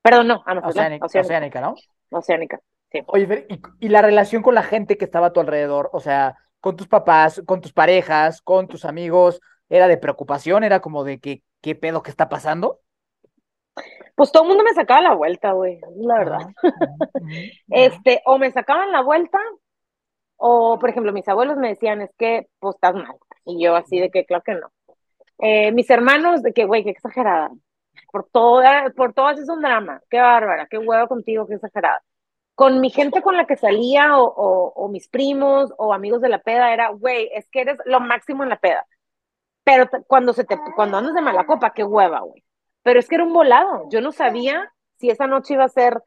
[0.02, 1.76] Perdón, no, a Oceánica, Oceánica, ¿no?
[2.10, 2.60] Oceánica,
[2.94, 3.04] sí.
[3.08, 6.38] Oye, y, y la relación con la gente que estaba a tu alrededor, o sea,
[6.64, 10.64] con tus papás, con tus parejas, con tus amigos, ¿era de preocupación?
[10.64, 12.80] ¿Era como de que qué pedo que está pasando?
[14.16, 16.40] Pues todo el mundo me sacaba la vuelta, güey, la verdad.
[17.70, 19.40] este, o me sacaban la vuelta,
[20.38, 23.18] o por ejemplo, mis abuelos me decían, es que, pues estás mal.
[23.46, 24.72] Y yo así de que, claro que no.
[25.40, 27.52] Eh, mis hermanos, de que, güey, qué exagerada.
[28.12, 30.02] Por, toda, por todas es un drama.
[30.10, 32.02] Qué bárbara, qué huevo contigo, qué exagerada.
[32.56, 36.30] Con mi gente con la que salía, o, o, o mis primos, o amigos de
[36.30, 38.86] la peda, era, güey, es que eres lo máximo en la peda.
[39.64, 42.44] Pero cuando, se te, cuando andas de mala copa, qué hueva, güey.
[42.84, 43.88] Pero es que era un volado.
[43.90, 46.02] Yo no sabía si esa noche iba a ser,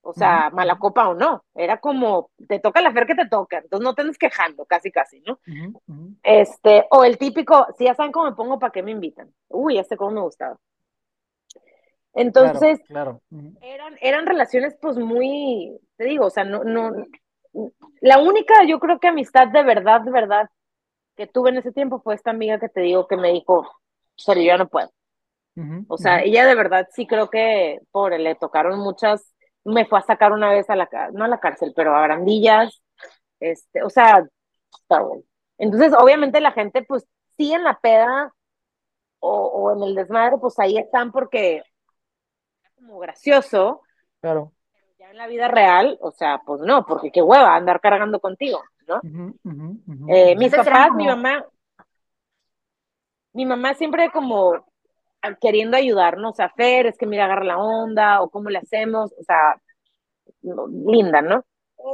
[0.00, 1.44] o sea, mala copa o no.
[1.54, 3.58] Era como, te toca la fer que te toca.
[3.58, 5.38] Entonces no te andes quejando, casi, casi, ¿no?
[6.22, 9.32] Este, o el típico, si ya saben cómo me pongo, ¿para qué me invitan?
[9.48, 10.58] Uy, este cómo me gustaba.
[12.14, 13.22] Entonces, claro,
[13.62, 16.90] Eran, eran relaciones, pues muy, te digo, o sea, no, no,
[18.00, 20.50] la única, yo creo que amistad de verdad, de verdad,
[21.14, 23.70] que tuve en ese tiempo fue esta amiga que te digo que me dijo,
[24.16, 24.90] sorry, yo no puedo.
[25.86, 29.32] o sea, ella de verdad sí creo que, pobre, le tocaron muchas,
[29.64, 32.82] me fue a sacar una vez a la, no a la cárcel, pero a Brandillas,
[33.38, 34.26] este, o sea,
[34.80, 35.22] está bueno.
[35.58, 38.32] Entonces, obviamente la gente, pues, sí en la peda
[39.20, 43.82] o, o en el desmadre, pues ahí están porque es como gracioso.
[44.20, 44.52] Claro.
[45.12, 48.62] En la vida real, o sea, pues no, porque qué hueva andar cargando contigo.
[48.88, 48.98] ¿no?
[50.08, 51.44] Eh, mis papás, mi mamá,
[53.34, 54.64] mi mamá siempre como
[55.38, 59.22] queriendo ayudarnos a hacer, es que mira, agarra la onda, o cómo le hacemos, o
[59.22, 59.60] sea,
[60.40, 61.44] linda, ¿no?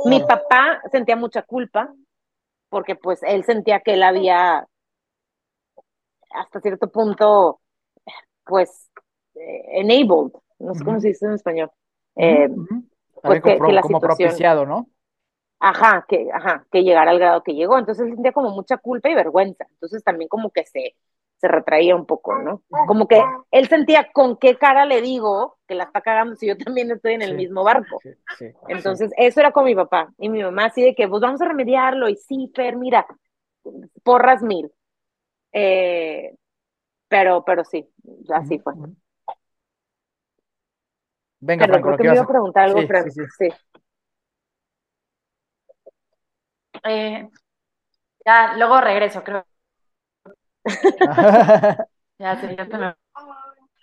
[0.05, 1.93] Mi papá sentía mucha culpa,
[2.69, 4.65] porque pues él sentía que él había,
[6.31, 7.61] hasta cierto punto,
[8.45, 8.93] pues,
[9.35, 11.71] eh, enabled, no sé cómo se dice en español.
[12.15, 12.49] Eh,
[13.23, 14.89] pues que, la como propiciado, ¿no?
[15.61, 17.79] Ajá, que, ajá, que llegara al grado que llegó.
[17.79, 19.67] Entonces él sentía como mucha culpa y vergüenza.
[19.71, 20.95] Entonces también como que se,
[21.39, 22.63] se retraía un poco, ¿no?
[22.87, 26.57] Como que él sentía con qué cara le digo que la está cagando si yo
[26.57, 28.01] también estoy en el mismo barco.
[28.69, 30.13] Entonces, eso era con mi papá.
[30.19, 32.09] Y mi mamá así de que, pues vamos a remediarlo.
[32.09, 33.07] Y sí, Fer, mira,
[34.03, 34.71] porras mil.
[35.53, 36.35] Eh,
[37.09, 37.89] pero, pero sí,
[38.31, 38.75] así fue.
[41.41, 42.81] Venga, que me iba a preguntar algo,
[43.39, 43.49] sí.
[46.85, 47.29] Eh,
[48.25, 49.45] ya, luego regreso, creo.
[52.19, 52.95] ya, sí, ya te me...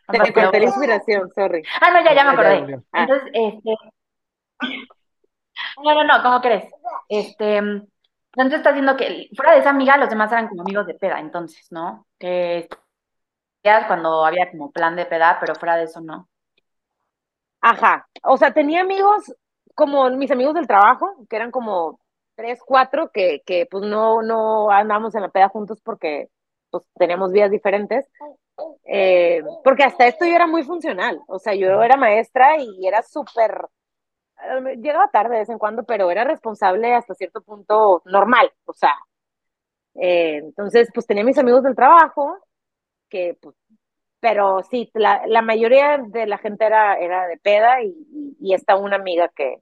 [0.08, 1.64] Te corté la inspiración, sorry.
[1.82, 2.84] Ah, no, ya, ya me acordé.
[2.94, 3.76] Entonces, este...
[5.84, 6.66] No, no, no, ¿cómo crees?
[7.10, 7.58] Este...
[7.58, 11.20] Entonces está diciendo que fuera de esa amiga, los demás eran como amigos de peda,
[11.20, 12.06] entonces, ¿no?
[12.20, 12.68] Que
[13.88, 16.30] cuando había como plan de peda, pero fuera de eso no.
[17.66, 18.08] Ajá.
[18.24, 19.34] O sea, tenía amigos
[19.74, 22.00] como mis amigos del trabajo, que eran como
[22.36, 26.28] tres, cuatro que, que pues no, no andamos en la peda juntos porque
[26.70, 28.06] pues teníamos vidas diferentes.
[28.86, 33.02] Eh, porque hasta esto yo era muy funcional, o sea, yo era maestra y era
[33.04, 33.68] súper,
[34.44, 38.74] eh, llegaba tarde de vez en cuando, pero era responsable hasta cierto punto normal, o
[38.74, 38.94] sea,
[39.96, 42.38] Eh, entonces, pues tenía mis amigos del trabajo,
[43.10, 43.56] que pues,
[44.26, 47.94] pero sí, la, la mayoría de la gente era, era de peda y,
[48.40, 49.62] y, está una amiga que,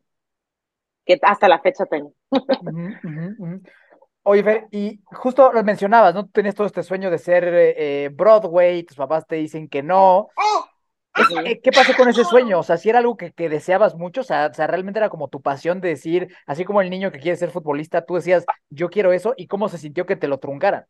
[1.05, 2.13] que hasta la fecha tengo.
[4.23, 6.23] Oye, Fer, y justo lo mencionabas, ¿no?
[6.23, 10.29] Tú tienes todo este sueño de ser eh, Broadway, tus papás te dicen que no.
[11.45, 12.59] Eh, ¿Qué pasó con ese sueño?
[12.59, 15.09] O sea, si era algo que, que deseabas mucho, o sea, o sea, realmente era
[15.09, 18.45] como tu pasión de decir, así como el niño que quiere ser futbolista, tú decías,
[18.69, 20.85] yo quiero eso, ¿y cómo se sintió que te lo truncaran?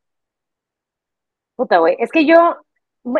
[1.56, 2.58] Puta, güey, es que yo,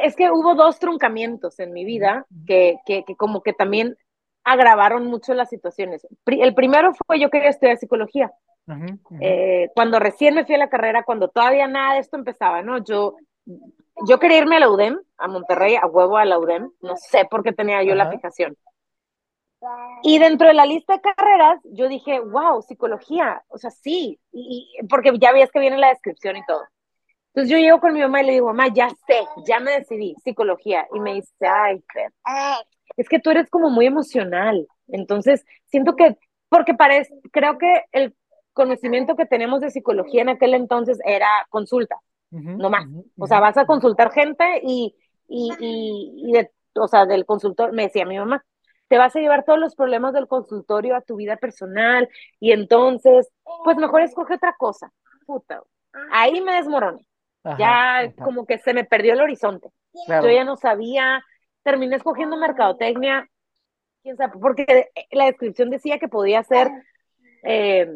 [0.02, 3.98] es que hubo dos truncamientos en mi vida que, que, que como que también
[4.44, 6.08] agravaron mucho las situaciones.
[6.26, 8.32] El primero fue yo quería estudiar psicología.
[9.20, 12.84] Eh, cuando recién me fui a la carrera, cuando todavía nada de esto empezaba, ¿no?
[12.84, 13.18] Yo,
[14.08, 17.26] yo quería irme a la UDEM, a Monterrey, a huevo a la UDEM, no sé
[17.30, 18.56] por qué tenía yo la fijación.
[20.02, 24.70] Y dentro de la lista de carreras, yo dije, wow, psicología, o sea, sí, y,
[24.90, 26.64] porque ya ves que viene la descripción y todo.
[27.34, 30.16] Entonces yo llego con mi mamá y le digo, mamá, ya sé, ya me decidí,
[30.24, 30.88] psicología.
[30.94, 31.84] Y me dice, ay,
[32.96, 34.68] es que tú eres como muy emocional.
[34.88, 36.16] Entonces, siento que,
[36.50, 38.16] porque parece, creo que el
[38.54, 41.96] conocimiento que tenemos de psicología en aquel entonces era consulta,
[42.30, 42.86] no más.
[43.18, 44.96] o sea, vas a consultar gente y,
[45.28, 48.46] y, y, de, o sea, del consultor, me decía mi mamá,
[48.88, 52.08] te vas a llevar todos los problemas del consultorio a tu vida personal
[52.40, 53.28] y entonces,
[53.64, 54.92] pues mejor escoge otra cosa.
[55.26, 55.64] Puta,
[56.12, 57.04] ahí me desmoroné.
[57.58, 59.70] Ya como que se me perdió el horizonte.
[60.08, 61.24] Yo ya no sabía,
[61.64, 63.30] terminé escogiendo mercadotecnia,
[64.02, 66.70] quién sabe, porque la descripción decía que podía ser
[67.44, 67.88] eh,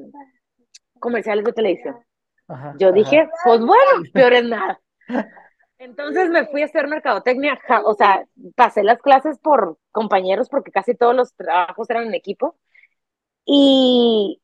[1.00, 1.98] comerciales de televisión.
[2.80, 4.80] Yo dije, pues bueno, peor es nada.
[5.80, 10.96] Entonces me fui a hacer mercadotecnia, o sea, pasé las clases por compañeros porque casi
[10.96, 12.58] todos los trabajos eran en equipo.
[13.46, 14.42] Y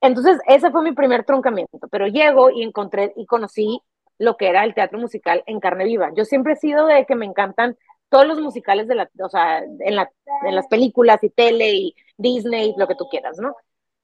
[0.00, 3.82] entonces ese fue mi primer truncamiento, pero llego y encontré y conocí
[4.20, 6.10] lo que era el teatro musical en carne viva.
[6.14, 7.76] Yo siempre he sido de que me encantan
[8.10, 10.10] todos los musicales de la, o sea, en, la,
[10.46, 13.56] en las películas y tele y Disney, lo que tú quieras, ¿no?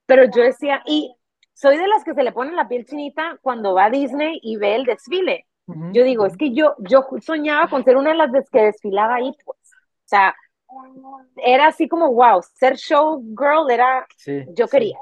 [0.07, 1.15] Pero yo decía, y
[1.53, 4.57] soy de las que se le pone la piel chinita cuando va a Disney y
[4.57, 5.45] ve el desfile.
[5.91, 9.35] Yo digo, es que yo, yo soñaba con ser una de las que desfilaba ahí,
[9.45, 9.59] pues.
[9.59, 10.33] O sea,
[11.35, 14.07] era así como, wow, ser showgirl era,
[14.55, 14.97] yo quería.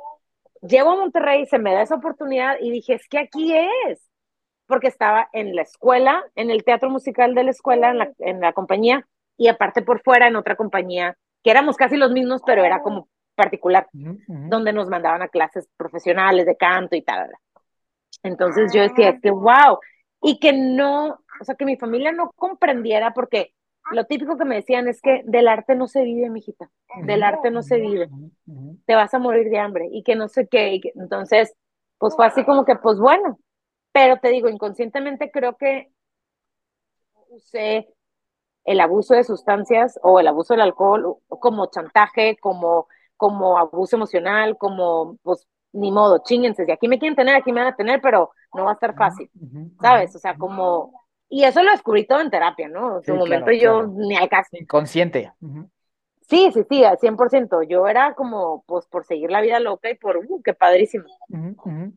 [0.62, 3.56] Llego a Monterrey, se me da esa oportunidad y dije, es que aquí
[3.88, 4.02] es.
[4.68, 8.40] Porque estaba en la escuela, en el teatro musical de la escuela, en la, en
[8.40, 9.06] la compañía,
[9.38, 13.08] y aparte por fuera en otra compañía, que éramos casi los mismos, pero era como
[13.36, 17.30] particular, donde nos mandaban a clases profesionales de canto y tal.
[18.24, 19.78] Entonces yo decía, es que wow,
[20.22, 23.54] y que no, o sea, que mi familia no comprendiera porque
[23.92, 26.72] lo típico que me decían es que del arte no se vive, mijita,
[27.04, 28.10] del arte no se vive,
[28.86, 31.54] te vas a morir de hambre y que no sé qué, entonces,
[32.00, 33.38] pues fue así como que, pues bueno,
[33.96, 35.90] pero te digo, inconscientemente creo que
[37.30, 37.88] usé
[38.66, 44.58] el abuso de sustancias o el abuso del alcohol como chantaje, como como abuso emocional,
[44.58, 48.02] como, pues, ni modo, chinguense, si aquí me quieren tener, aquí me van a tener,
[48.02, 49.32] pero no va a estar fácil,
[49.80, 50.14] ¿sabes?
[50.14, 52.98] O sea, como, y eso lo descubrí todo en terapia, ¿no?
[52.98, 54.50] En su momento yo ni al caso.
[54.52, 55.32] Inconsciente.
[56.28, 57.64] Sí, sí, sí, al 100%.
[57.64, 61.06] Yo era como, pues, por seguir la vida loca y por, uh, qué padrísimo.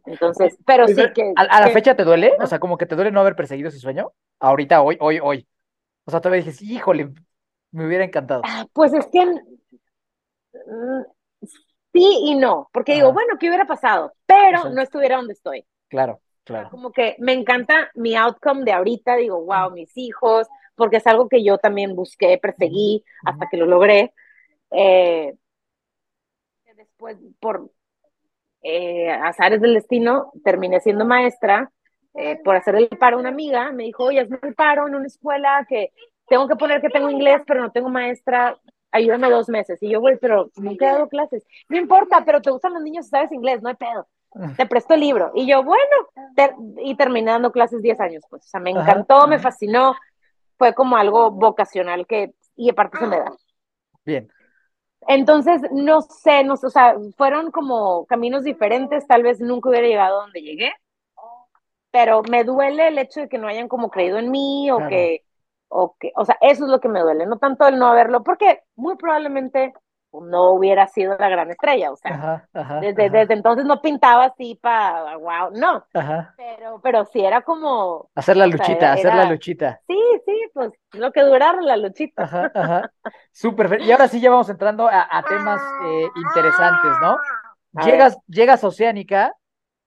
[0.04, 1.32] Entonces, pero sí que...
[1.36, 2.32] ¿A, la fecha te duele?
[2.40, 4.12] O sea, como que te duele no haber perseguido ese sueño.
[4.38, 5.48] Ahorita, hoy, hoy, hoy.
[6.04, 7.10] O sea, todavía dices, híjole,
[7.70, 8.42] me hubiera encantado.
[8.44, 9.24] Ah, pues es que
[10.66, 11.02] Mm,
[11.92, 14.12] sí y no, porque digo, bueno, ¿qué hubiera pasado?
[14.26, 15.64] Pero no estuviera donde estoy.
[15.88, 16.70] Claro, claro.
[16.70, 20.46] Como que me encanta mi outcome de ahorita, digo, wow, mis hijos,
[20.78, 24.14] porque es algo que yo también busqué, perseguí hasta que lo logré.
[24.70, 25.34] Eh,
[26.76, 27.70] después, por
[28.62, 31.70] eh, azares del destino, terminé siendo maestra.
[32.14, 34.94] Eh, por hacer el paro a una amiga, me dijo, oye, hazme el paro en
[34.94, 35.92] una escuela que
[36.26, 38.58] tengo que poner que tengo inglés, pero no tengo maestra
[38.90, 39.82] ayúdame dos meses.
[39.82, 41.44] Y yo, güey, pero nunca he dado clases.
[41.68, 44.06] No importa, pero te gustan los niños y sabes inglés, no hay pedo.
[44.56, 45.32] Te presto el libro.
[45.34, 45.80] Y yo, bueno,
[46.82, 48.44] y terminé dando clases 10 años, pues.
[48.44, 49.94] O sea, me encantó, me fascinó.
[50.58, 53.32] Fue como algo vocacional que, y aparte se me da.
[54.04, 54.28] Bien.
[55.06, 60.20] Entonces, no sé, no, o sea, fueron como caminos diferentes, tal vez nunca hubiera llegado
[60.20, 60.72] donde llegué,
[61.90, 65.24] pero me duele el hecho de que no hayan como creído en mí o que
[65.68, 68.22] o que, o sea, eso es lo que me duele, no tanto el no haberlo,
[68.22, 69.72] porque muy probablemente
[70.12, 72.48] no hubiera sido la gran estrella, o sea,
[72.80, 75.84] desde, desde entonces no pintaba así para, wow, no,
[76.36, 78.10] pero, pero sí era como...
[78.14, 79.80] Hacer la luchita, hacer la luchita.
[79.86, 82.22] Sí, sí, pues lo que durara la luchita.
[82.22, 82.90] Ajá, ajá.
[83.32, 87.16] Súper, y ahora sí ya vamos entrando a, temas eh, interesantes, ¿no?
[87.84, 89.34] llegas, llegas a Oceánica,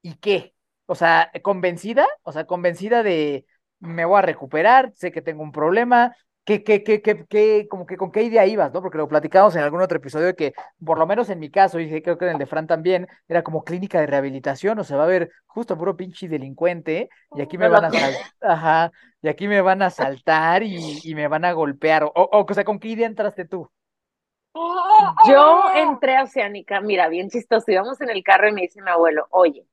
[0.02, 0.54] ¿y qué?
[0.86, 3.46] O sea, convencida, o sea, convencida de
[3.82, 7.86] me voy a recuperar, sé que tengo un problema, ¿Qué, qué, qué, qué, qué, como
[7.86, 8.82] que con qué idea ibas, ¿no?
[8.82, 11.78] Porque lo platicamos en algún otro episodio de que, por lo menos en mi caso,
[11.78, 14.96] y creo que en el de Fran también, era como clínica de rehabilitación, o sea,
[14.96, 19.28] va a haber justo puro pinche delincuente, y aquí me van a saltar, ajá, y
[19.28, 22.02] aquí me van a saltar y, y me van a golpear.
[22.04, 23.70] O, o, o sea, ¿con qué idea entraste tú?
[25.28, 28.90] Yo entré a Oceánica, mira, bien chistoso, íbamos en el carro y me dice mi
[28.90, 29.64] abuelo, oye,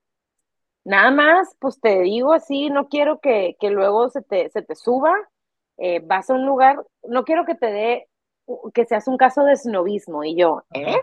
[0.83, 4.75] nada más, pues te digo así, no quiero que, que luego se te, se te
[4.75, 5.15] suba
[5.79, 8.07] eh, vas a un lugar, no quiero que te dé,
[8.73, 10.23] que seas un caso de snobismo.
[10.23, 10.99] Y yo, ¿eh?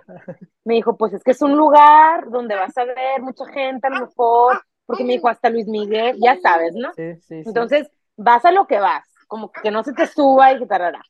[0.65, 3.91] Me dijo, pues es que es un lugar donde vas a ver mucha gente, a
[3.91, 6.93] lo mejor, porque me dijo hasta Luis Miguel, ya sabes, ¿no?
[6.95, 10.59] Sí, sí, Entonces, vas a lo que vas, como que no se te suba y
[10.59, 11.03] que tarara.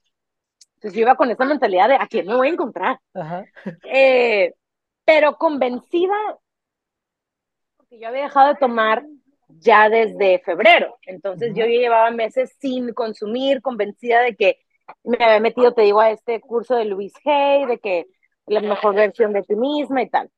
[0.76, 3.00] Entonces yo iba con esa mentalidad de a quién me voy a encontrar.
[3.84, 4.54] Eh,
[5.04, 6.14] pero convencida,
[7.76, 9.04] porque yo había dejado de tomar
[9.66, 10.96] ya desde febrero.
[11.02, 14.58] Entonces yo ya llevaba meses sin consumir, convencida de que
[15.04, 18.06] me había metido, te digo, a este curso de Luis Hay, de que
[18.46, 20.30] la mejor versión de ti misma y tal.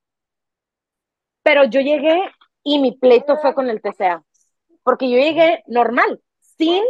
[1.42, 2.20] Pero yo llegué
[2.62, 4.24] y mi pleito fue con el TCA,
[4.82, 6.82] porque yo llegué normal, sin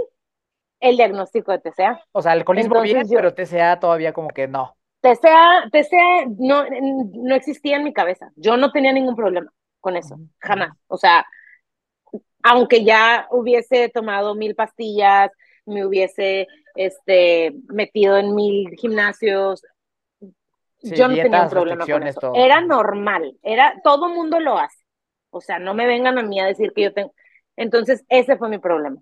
[0.81, 2.01] el diagnóstico de TCA.
[2.13, 4.77] O sea, alcoholismo bien, pero TCA todavía como que no.
[5.01, 6.65] TCA, TCA no,
[7.13, 8.31] no existía en mi cabeza.
[8.37, 10.71] Yo no tenía ningún problema con eso, jamás.
[10.87, 11.25] O sea,
[12.43, 15.31] aunque ya hubiese tomado mil pastillas,
[15.67, 19.63] me hubiese este, metido en mil gimnasios,
[20.81, 22.33] yo no tenía un problema con eso.
[22.35, 24.79] Era normal, era, todo mundo lo hace.
[25.31, 27.13] O sea, no me vengan a mí a decir que yo tengo.
[27.57, 29.01] Entonces, ese fue mi problema.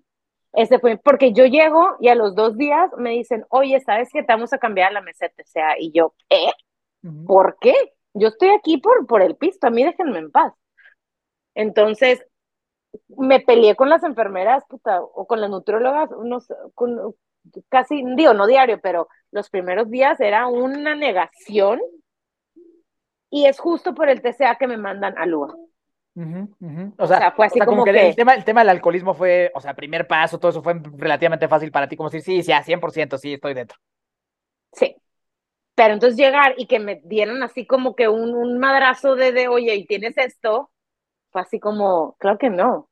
[0.53, 4.23] Ese fue, porque yo llego y a los dos días me dicen, oye, ¿sabes que
[4.23, 5.43] te vamos a cambiar la meseta?
[5.43, 6.51] O sea, y yo, ¿eh?
[7.27, 7.73] ¿Por qué?
[8.13, 10.53] Yo estoy aquí por, por el pisto, a mí déjenme en paz.
[11.53, 12.25] Entonces,
[13.17, 17.15] me peleé con las enfermeras, puta, o con las nutriólogas, unos, con,
[17.69, 21.79] casi, digo, no diario, pero los primeros días era una negación.
[23.29, 25.55] Y es justo por el TCA que me mandan a Lua.
[26.97, 29.75] O, sea, fue así como, que, El, tema, el tema del alcoholismo fue, o sea,
[29.75, 33.17] primer paso, todo eso fue relativamente fácil para ti, como decir, sí, sí, a 100%,
[33.19, 33.77] sí, estoy dentro.
[34.71, 34.95] Sí.
[35.75, 39.47] Pero entonces llegar y que me dieran así como que un, un madrazo de, de,
[39.47, 40.71] oye, y tienes esto,
[41.29, 42.86] fue así como, claro que no.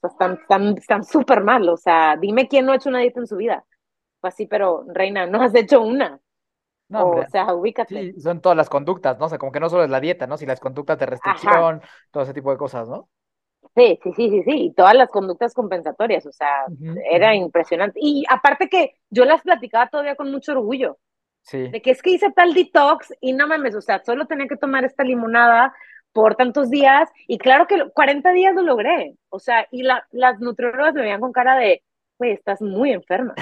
[0.00, 1.68] Sea, están, están, están súper mal.
[1.68, 3.64] O sea, dime quién no ha hecho una dieta en su vida.
[4.20, 6.20] Fue así, pero reina, no has hecho una.
[6.88, 8.12] No, o sea, ubícate.
[8.12, 9.26] Sí, son todas las conductas, ¿no?
[9.26, 10.36] O sea, como que no solo es la dieta, ¿no?
[10.36, 13.08] Si las conductas de restricción, todo ese tipo de cosas, ¿no?
[13.76, 16.64] Sí, sí, sí, sí, sí, y todas las conductas compensatorias, o sea,
[17.08, 18.00] era impresionante.
[18.02, 20.98] Y aparte que yo las platicaba todavía con mucho orgullo.
[21.42, 21.68] Sí.
[21.68, 24.56] De que es que hice tal detox y no mames, o sea, solo tenía que
[24.56, 25.72] tomar esta limonada
[26.12, 30.40] por tantos días y claro que 40 días lo logré, o sea, y la, las
[30.40, 31.82] nutriólogas me veían con cara de,
[32.18, 33.34] güey, estás muy enferma.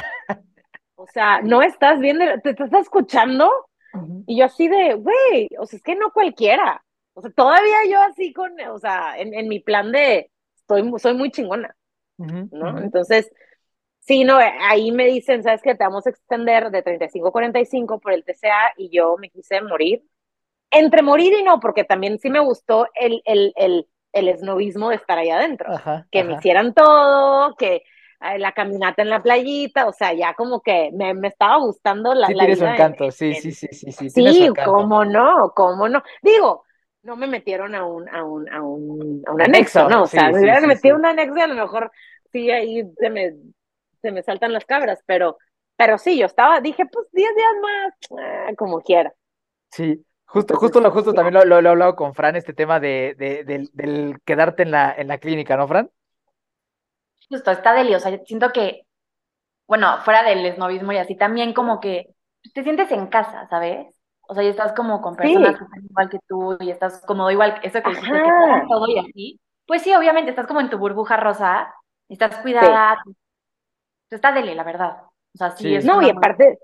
[0.97, 3.51] o sea, no estás viendo, te, estás escuchando
[4.27, 6.85] y yo así de, güey, o sea, es que no cualquiera.
[7.15, 11.15] O sea, todavía yo así con, o sea, en, en mi plan de, estoy, soy
[11.15, 11.75] muy chingona,
[12.17, 12.79] ¿no?
[12.79, 13.31] Entonces,
[14.01, 15.75] sí, no, ahí me dicen, ¿sabes qué?
[15.75, 19.61] Te vamos a extender de 35 a 45 por el TCA y yo me quise
[19.63, 20.03] morir
[20.71, 24.97] entre morir y no, porque también sí me gustó el, el, el, el esnovismo de
[24.97, 25.73] estar ahí adentro,
[26.11, 27.83] que me hicieran todo, que
[28.21, 32.15] eh, la caminata en la playita, o sea, ya como que me, me estaba gustando
[32.15, 34.11] la, sí, la vida encanto, sí, sí, sí, sí, sí.
[34.11, 36.03] Sí, cómo no, cómo no.
[36.23, 36.65] Digo,
[37.03, 40.03] no me metieron a un, a un, a un, a un anexo, ¿no?
[40.03, 41.91] O sea, me hubieran metido un anexo a lo mejor
[42.33, 43.35] sí ahí se me,
[44.03, 45.39] se me saltan las cabras, pero,
[45.77, 49.13] pero sí, yo estaba, dije, pues 10 días más, ah, como quiera.
[49.71, 53.45] Sí, Justo, justo, lo, justo también lo, he hablado con Fran, este tema de, de,
[53.73, 55.91] del, quedarte en la, en la clínica, ¿no, Fran?
[57.31, 58.83] Justo, está deli, o sea, siento que,
[59.67, 62.15] bueno, fuera del esnovismo y así, también como que
[62.53, 63.87] te sientes en casa, ¿sabes?
[64.21, 67.31] O sea, y estás como con personas que están igual que tú y estás como
[67.31, 69.41] igual, eso que dijiste que todo y así.
[69.67, 71.75] Pues sí, obviamente, estás como en tu burbuja rosa,
[72.07, 73.03] estás cuidada,
[74.11, 75.05] está deli, la verdad.
[75.35, 76.59] O sea, sí, es No, y aparte,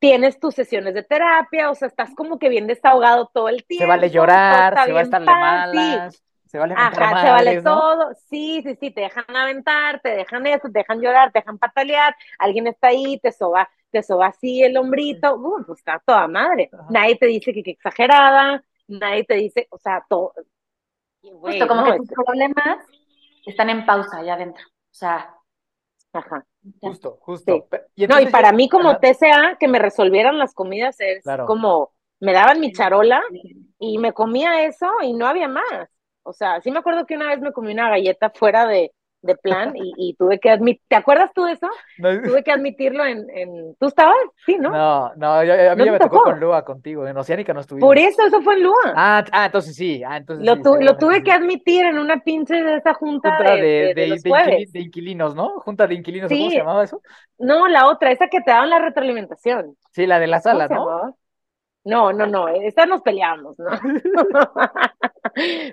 [0.00, 3.84] tienes tus sesiones de terapia, o sea, estás como que bien desahogado todo el tiempo.
[3.84, 8.62] Se vale llorar, se va a estar malas, se vale Ajá, se vale todo, sí,
[8.64, 12.66] sí, sí, te dejan aventar, te dejan eso, te dejan llorar, te dejan patalear, alguien
[12.66, 16.70] está ahí, te soba, te soba así el hombrito, uh, pues está toda madre.
[16.88, 20.32] Nadie te dice que, que exagerada, nadie te dice, o sea, todo.
[21.22, 22.78] Justo como que tus problemas
[23.44, 25.34] están en pausa allá adentro, o sea,
[26.12, 26.44] Ajá.
[26.80, 27.66] Justo, justo.
[27.96, 32.60] no, y para mí como TCA, que me resolvieran las comidas es como, me daban
[32.60, 33.22] mi charola
[33.78, 35.88] y me comía eso y no había más.
[36.22, 38.92] O sea, sí me acuerdo que una vez me comí una galleta fuera de,
[39.22, 41.68] de plan y, tuve que admitir, ¿te acuerdas tú de eso?
[41.98, 44.16] Tuve que admitirlo en, en, ¿tú estabas?
[44.46, 44.70] Sí, ¿no?
[44.70, 46.22] No, no, a mí ya me tocó?
[46.22, 47.86] con Lua contigo, en Oceánica no estuvimos.
[47.86, 48.94] Por eso, eso fue en Lua.
[48.94, 52.76] Ah, ah entonces sí, ah, entonces lo, lo tuve que admitir en una pinche de
[52.76, 55.60] esa junta, de, de, inquilinos, ¿no?
[55.60, 57.02] Junta de inquilinos, ¿cómo se llamaba eso?
[57.38, 59.76] No, la otra, esa que te daban la retroalimentación.
[59.92, 61.16] Sí, la de la sala, ¿no?
[61.82, 63.70] No, no, no, esta nos peleamos, ¿no?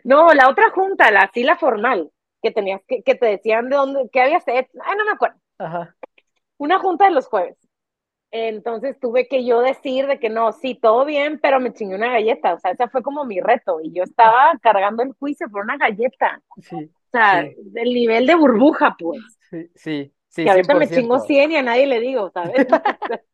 [0.06, 2.10] no, la otra junta, la sí la formal
[2.48, 5.38] que tenías que, que te decían de dónde, qué habías hecho, ay, no me acuerdo.
[5.58, 5.96] Ajá.
[6.58, 7.58] Una junta de los jueves.
[8.32, 12.12] Entonces tuve que yo decir de que no, sí, todo bien, pero me chingué una
[12.12, 12.54] galleta.
[12.54, 13.80] O sea, ese fue como mi reto.
[13.82, 16.42] Y yo estaba cargando el juicio por una galleta.
[16.62, 16.76] Sí.
[16.76, 19.22] O sea, del nivel de burbuja, pues.
[19.50, 20.14] Sí, sí.
[20.28, 22.68] sí que ahorita me chingo 100 y a nadie le digo, ¿sabes?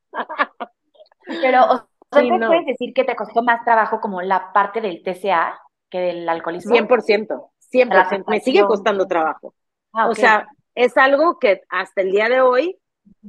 [1.42, 5.60] pero, o sea, puedes decir que te costó más trabajo como la parte del TCA
[5.94, 6.76] que del alcoholismo?
[6.76, 7.53] 100%.
[7.74, 7.98] Siempre
[8.28, 9.56] me sigue costando trabajo.
[9.94, 12.78] Ah, o sea, es algo que hasta el día de hoy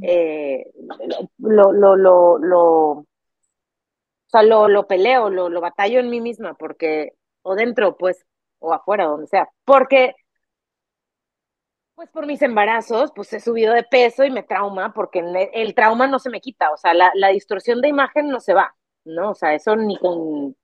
[0.02, 0.70] eh,
[1.38, 3.06] lo, lo, lo, lo, o
[4.26, 8.26] sea, lo, lo peleo, lo, lo batallo en mí misma, porque, o dentro, pues,
[8.58, 10.14] o afuera, donde sea, porque,
[11.94, 15.24] pues por mis embarazos, pues he subido de peso y me trauma, porque
[15.54, 18.52] el, trauma no se me quita, o sea, la, la distorsión de imagen no se
[18.52, 18.76] va,
[19.06, 19.30] ¿no?
[19.30, 20.54] O sea, eso ni con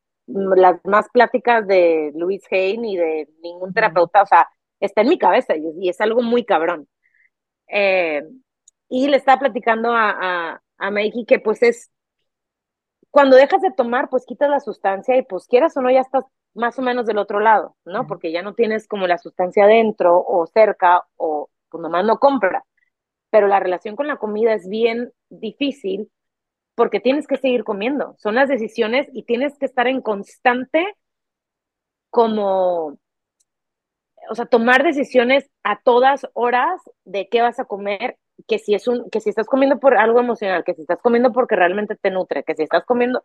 [0.57, 4.49] las más pláticas de Luis Hay y de ningún terapeuta, o sea,
[4.81, 6.89] está en mi cabeza y, es algo muy cabrón.
[7.69, 8.23] Eh,
[8.89, 10.91] y le estaba platicando a, a, a
[11.27, 11.91] que pues es,
[13.11, 16.25] cuando dejas de tomar, pues quitas la sustancia y pues quieras o no, ya estás
[16.55, 18.07] más o menos del otro lado, ¿no?
[18.07, 22.65] Porque ya no tienes como la sustancia dentro o cerca o pues nomás no compra.
[23.31, 26.11] Pero la relación con la comida es bien difícil
[26.81, 28.15] porque tienes que seguir comiendo.
[28.17, 30.97] Son las decisiones y tienes que estar en constante
[32.09, 32.99] como,
[34.31, 38.17] o sea, tomar decisiones a todas horas de qué vas a comer,
[38.49, 41.33] que si es un, que si estás comiendo por algo emocional, que si estás comiendo
[41.33, 43.25] porque realmente te nutre, que si estás comiendo,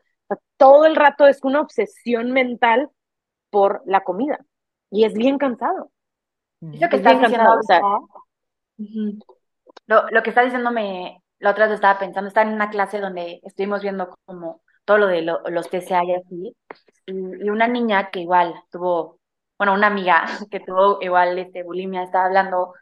[0.57, 2.89] todo el rato es una obsesión mental
[3.51, 4.45] por la comida
[4.91, 5.93] y es bien cansado.
[6.59, 7.57] Lo que estás diciendo,
[9.87, 12.99] lo, lo que estás diciendo me, la otra vez estaba pensando, estaba en una clase
[12.99, 16.55] donde estuvimos viendo como todo lo de los TCA y así,
[17.07, 19.19] y, una niña que igual tuvo,
[19.57, 22.73] bueno, una amiga que tuvo igual este, bulimia, estaba hablando,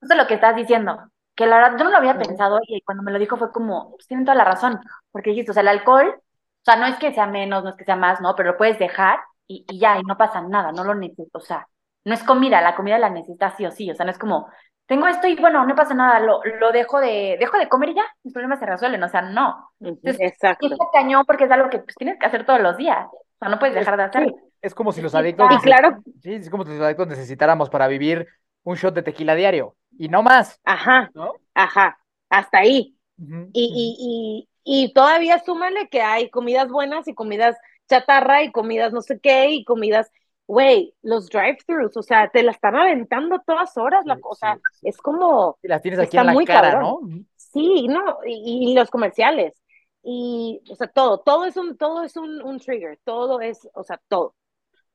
[0.00, 0.98] eso es lo que estás diciendo,
[1.34, 3.92] que la verdad yo no lo había pensado y cuando me lo dijo fue como,
[3.92, 4.80] pues tienen toda la razón,
[5.10, 7.76] porque dijiste, o sea, el alcohol, o sea, no es que sea menos, no es
[7.76, 10.72] que sea más, no, pero lo puedes dejar y, y ya, y no pasa nada,
[10.72, 11.66] no lo necesito, o sea,
[12.04, 14.48] no es comida, la comida la necesitas sí o sí, o sea, no es como,
[14.86, 17.94] tengo esto y bueno, no pasa nada, lo, lo dejo de, dejo de comer y
[17.94, 19.70] ya, mis problemas se resuelven, o sea, no.
[20.02, 20.66] Exacto.
[20.66, 23.48] Es cañón porque es algo que pues, tienes que hacer todos los días, o sea,
[23.48, 24.36] no puedes dejar de hacerlo.
[24.60, 25.98] Es como si los adictos, y claro.
[26.22, 28.26] sí, es como si los adictos necesitáramos para vivir
[28.64, 30.60] un shot de tequila diario y no más.
[30.64, 31.32] Ajá, ¿no?
[31.54, 32.96] ajá, hasta ahí.
[33.18, 37.56] y, y, y, y todavía súmale que hay comidas buenas y comidas
[37.88, 40.10] chatarra y comidas no sé qué y comidas
[40.46, 45.58] güey, los drive-thrus, o sea, te la están aventando todas horas, la cosa, es como...
[45.62, 47.00] Y las tienes aquí en la cara, ¿no?
[47.36, 49.54] Sí, no, y, los comerciales,
[50.02, 53.84] y, o sea, todo, todo es un, todo es un, un trigger, todo es, o
[53.84, 54.34] sea, todo.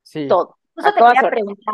[0.04, 0.28] Sí.
[0.28, 0.58] Todo.
[0.76, 1.74] Eso te quería preguntar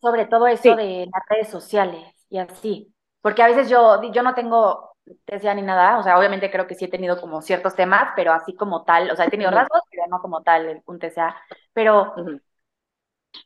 [0.00, 4.34] sobre todo eso de las redes sociales y así, porque a veces yo, yo no
[4.34, 4.94] tengo
[5.24, 8.32] TCA ni nada, o sea, obviamente creo que sí he tenido como ciertos temas, pero
[8.32, 11.36] así como tal, o sea, he tenido rasgos, pero no como tal un TCA,
[11.72, 12.14] pero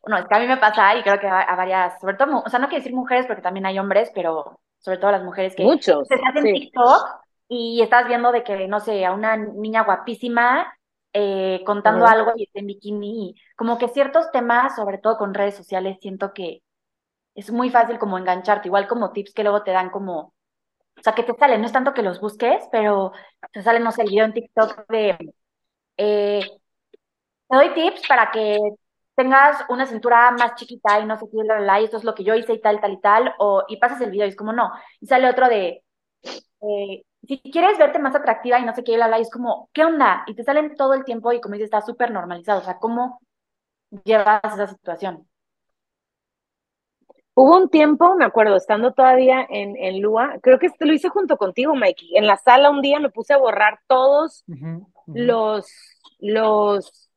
[0.03, 2.49] bueno, es que a mí me pasa y creo que a, varias, sobre todo, o
[2.49, 5.65] sea, no quiero decir mujeres porque también hay hombres, pero sobre todo las mujeres que
[5.65, 10.73] Muchos, se hacen TikTok y estás viendo de que, no sé, a una niña guapísima
[11.13, 15.57] eh, contando algo y está en bikini, como que ciertos temas, sobre todo con redes
[15.57, 16.63] sociales, siento que
[17.35, 21.15] es muy fácil como engancharte, igual como tips que luego te dan como, o sea,
[21.15, 23.13] que te salen, no es tanto que los busques, pero
[23.53, 25.33] te salen, no sé, el video en TikTok de,
[25.97, 26.41] eh,
[27.49, 28.59] te doy tips para que
[29.19, 32.23] tengas una cintura más chiquita y no sé qué, la, y esto es lo que
[32.23, 34.53] yo hice y tal, tal y tal, o, y pasas el video y es como
[34.53, 35.83] no, y sale otro de,
[36.23, 39.85] eh, si quieres verte más atractiva y no sé qué, la, y es como, ¿qué
[39.85, 40.23] onda?
[40.29, 43.21] Y te salen todo el tiempo y como dices, está súper normalizado, o sea, ¿cómo
[44.05, 45.29] llevas esa situación?
[47.35, 51.37] Hubo un tiempo, me acuerdo, estando todavía en, en Lua, creo que lo hice junto
[51.37, 52.17] contigo, Mikey.
[52.17, 54.45] En la sala un día me puse a borrar todos
[55.07, 55.67] los,
[56.19, 57.08] los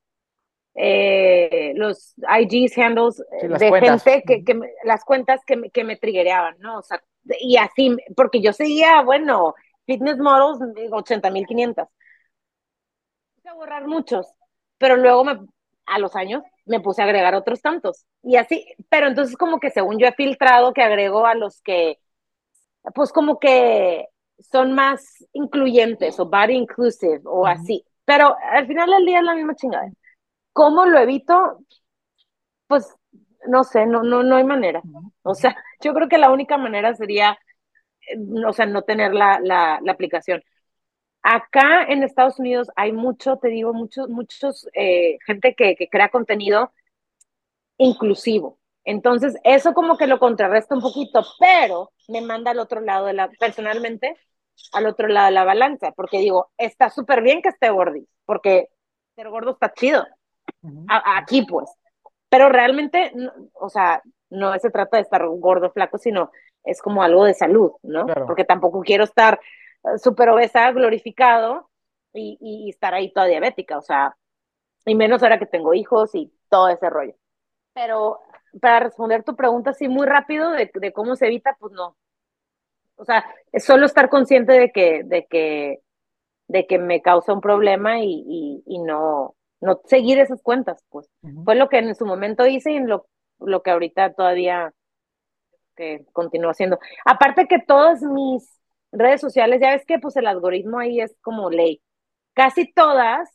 [0.76, 6.56] eh, los IGs, handles eh, de gente que, que las cuentas que, que me triggereaban,
[6.60, 6.80] ¿no?
[6.80, 7.04] O sea,
[7.40, 9.54] y así, porque yo seguía, bueno,
[9.86, 11.88] fitness models 80.500.
[13.36, 14.28] Puse a borrar muchos,
[14.78, 15.40] pero luego me,
[15.86, 18.06] a los años me puse a agregar otros tantos.
[18.24, 22.00] Y así, pero entonces como que según yo he filtrado que agrego a los que,
[22.96, 24.08] pues como que
[24.40, 27.86] son más incluyentes o body inclusive o así.
[28.06, 29.92] Pero al final del día es la misma chingada.
[30.54, 31.60] ¿Cómo lo evito?
[32.68, 32.96] Pues
[33.48, 34.86] no sé, no, no, no hay manera.
[35.24, 37.38] O sea, yo creo que la única manera sería,
[38.10, 40.44] eh, o sea, no tener la, la, la aplicación.
[41.24, 46.10] Acá en Estados Unidos hay mucho, te digo, muchos, muchos, eh, gente que, que crea
[46.10, 46.74] contenido
[47.78, 48.60] inclusivo.
[48.84, 53.14] Entonces, eso como que lo contrarresta un poquito, pero me manda al otro lado de
[53.14, 54.18] la, personalmente,
[54.74, 58.70] al otro lado de la balanza, porque digo, está súper bien que esté gordis, porque
[59.16, 60.06] ser gordo está chido.
[60.88, 61.70] Aquí pues.
[62.30, 63.12] Pero realmente,
[63.54, 66.32] o sea, no se trata de estar gordo, flaco, sino
[66.64, 68.06] es como algo de salud, ¿no?
[68.28, 69.40] Porque tampoco quiero estar
[69.84, 71.70] eh, súper obesa, glorificado
[72.14, 74.16] y, y, estar ahí toda diabética, o sea,
[74.86, 77.16] y menos ahora que tengo hijos y todo ese rollo.
[77.74, 78.20] Pero
[78.62, 81.98] para responder tu pregunta así muy rápido de, de cómo se evita, pues no,
[83.02, 85.82] o sea, es solo estar consciente de que, de que,
[86.48, 91.10] de que me causa un problema y, y, no, no seguir esas cuentas, pues.
[91.46, 93.08] Fue lo que en su momento hice y en lo,
[93.40, 94.74] lo que ahorita todavía
[95.76, 96.80] que continúo haciendo.
[97.06, 98.60] Aparte que todas mis
[98.92, 101.82] redes sociales, ya ves que pues el algoritmo ahí es como ley.
[102.34, 103.30] Casi todas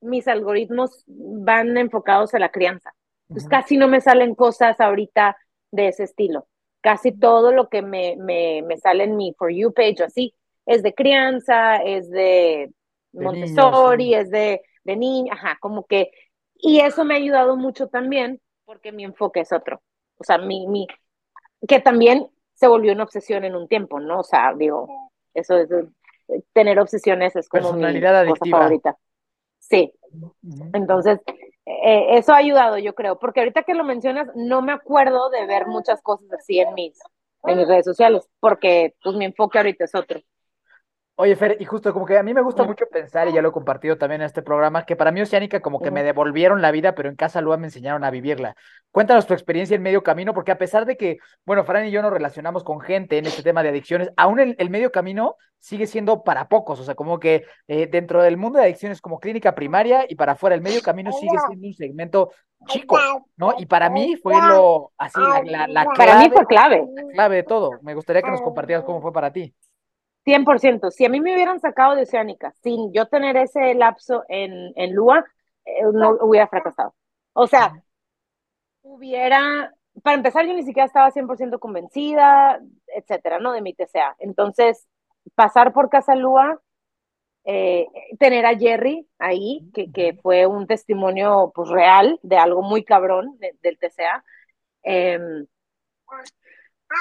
[0.00, 2.94] mis algoritmos van enfocados a la crianza.
[3.28, 5.36] Pues casi no me salen cosas ahorita
[5.70, 6.46] de ese estilo
[6.86, 10.32] casi todo lo que me, me, me sale en mi For You page o así
[10.66, 12.70] es de crianza, es de,
[13.12, 16.10] Montessori, es de, de niña, ajá, como que,
[16.54, 19.82] y eso me ha ayudado mucho también porque mi enfoque es otro.
[20.16, 20.86] O sea, mi, mi,
[21.68, 24.20] que también se volvió una obsesión en un tiempo, ¿no?
[24.20, 24.88] O sea, digo,
[25.34, 25.68] eso es,
[26.52, 28.96] tener obsesiones es como mi cosa favorita.
[29.58, 29.92] Sí.
[30.72, 31.20] Entonces,
[31.66, 35.46] eh, eso ha ayudado, yo creo, porque ahorita que lo mencionas, no me acuerdo de
[35.46, 36.98] ver muchas cosas así en mis,
[37.44, 40.20] en mis redes sociales, porque pues mi enfoque ahorita es otro.
[41.18, 43.48] Oye, Fer, y justo como que a mí me gusta mucho pensar, y ya lo
[43.48, 46.70] he compartido también en este programa, que para mí Oceánica como que me devolvieron la
[46.70, 48.54] vida, pero en Casa Lua me enseñaron a vivirla.
[48.90, 52.02] Cuéntanos tu experiencia en medio camino, porque a pesar de que, bueno, Fran y yo
[52.02, 56.22] nos relacionamos con gente en este tema de adicciones, aún el, medio camino sigue siendo
[56.22, 60.04] para pocos, o sea, como que eh, dentro del mundo de adicciones como clínica primaria
[60.06, 62.30] y para afuera, el medio camino sigue siendo un segmento
[62.66, 62.98] chico,
[63.36, 63.54] ¿no?
[63.56, 65.96] Y para mí fue lo, así, la, la, clave.
[65.96, 66.84] Para mí fue clave.
[66.94, 67.70] La clave de todo.
[67.80, 69.54] Me gustaría que nos compartieras cómo fue para ti.
[70.26, 70.90] 100%.
[70.90, 74.94] Si a mí me hubieran sacado de Oceánica sin yo tener ese lapso en, en
[74.94, 75.24] Lua,
[75.64, 76.94] eh, no hubiera fracasado.
[77.32, 77.72] O sea,
[78.82, 79.72] hubiera,
[80.02, 83.52] para empezar, yo ni siquiera estaba 100% convencida, etcétera, ¿no?
[83.52, 84.16] De mi TCA.
[84.18, 84.88] Entonces,
[85.34, 86.60] pasar por Casa Lua,
[87.44, 87.86] eh,
[88.18, 93.38] tener a Jerry ahí, que, que, fue un testimonio pues real de algo muy cabrón
[93.38, 94.24] del TCA.
[94.82, 95.46] Em,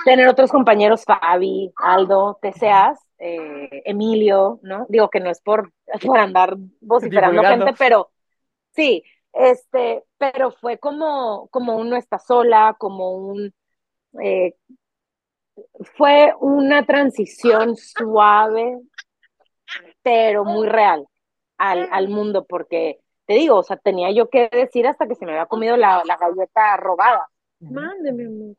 [0.03, 4.86] tener otros compañeros, Fabi, Aldo, TCAs, eh, Emilio, ¿no?
[4.89, 5.72] Digo que no es por,
[6.05, 8.11] por andar vociferando gente, pero
[8.72, 9.03] sí,
[9.34, 13.53] este, pero fue como, como un no está sola, como un,
[14.22, 14.55] eh,
[15.97, 18.80] fue una transición suave,
[20.01, 21.05] pero muy real
[21.57, 25.26] al, al, mundo, porque te digo, o sea, tenía yo que decir hasta que se
[25.26, 27.28] me había comido la, la galleta robada.
[27.59, 28.55] Mándeme.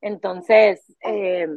[0.00, 1.48] Entonces, eh,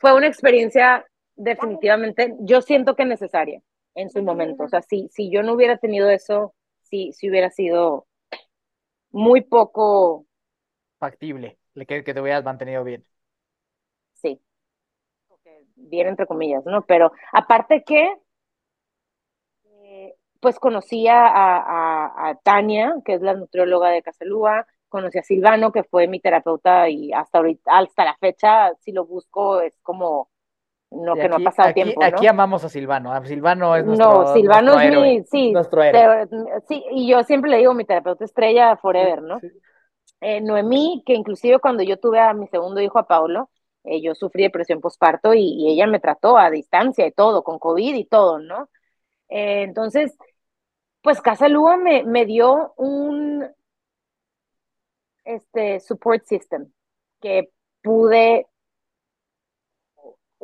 [0.00, 3.62] fue una experiencia definitivamente, yo siento que necesaria
[3.94, 4.64] en su momento.
[4.64, 8.06] O sea, si, si yo no hubiera tenido eso, si, si hubiera sido
[9.10, 10.26] muy poco
[10.98, 13.04] factible, que, que te hubieras mantenido bien.
[14.14, 14.40] Sí.
[15.76, 16.82] Bien entre comillas, ¿no?
[16.86, 18.14] Pero aparte que,
[19.64, 25.22] eh, pues conocí a, a, a, Tania, que es la nutrióloga de Casalúa, conocí a
[25.22, 29.72] Silvano, que fue mi terapeuta y hasta ahorita, hasta la fecha, si lo busco, es
[29.80, 30.28] como
[30.90, 32.02] no, que no ha pasado tiempo.
[32.04, 33.12] Aquí amamos a Silvano.
[33.12, 36.28] A Silvano es nuestro No, Silvano es mi, sí, nuestro héroe.
[36.68, 39.40] sí, y yo siempre le digo mi terapeuta estrella forever, ¿no?
[40.20, 43.48] Eh, Noemí, que inclusive cuando yo tuve a mi segundo hijo, a Paulo,
[43.84, 47.58] eh, yo sufrí depresión postparto y, y, ella me trató a distancia y todo, con
[47.58, 48.68] COVID y todo, ¿no?
[49.28, 50.14] Eh, entonces,
[51.02, 53.48] pues Casa Lua me, me dio un,
[55.24, 56.70] este support system
[57.20, 57.50] que
[57.82, 58.46] pude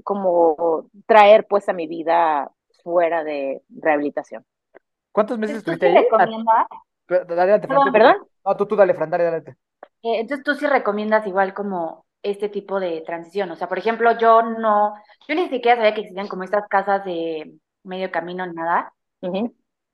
[0.03, 2.51] como traer pues a mi vida
[2.83, 4.45] fuera de rehabilitación.
[5.13, 5.95] ¿Cuántos meses estuviste ahí?
[5.95, 6.67] Recomiendas?
[7.09, 8.17] Adelante, ¿Perdón?
[8.45, 9.39] No, tú, tú dale, Fran, dale,
[10.03, 13.51] eh, entonces tú sí recomiendas igual como este tipo de transición.
[13.51, 14.95] O sea, por ejemplo, yo no,
[15.29, 18.93] yo ni siquiera sabía que existían como estas casas de medio camino, nada.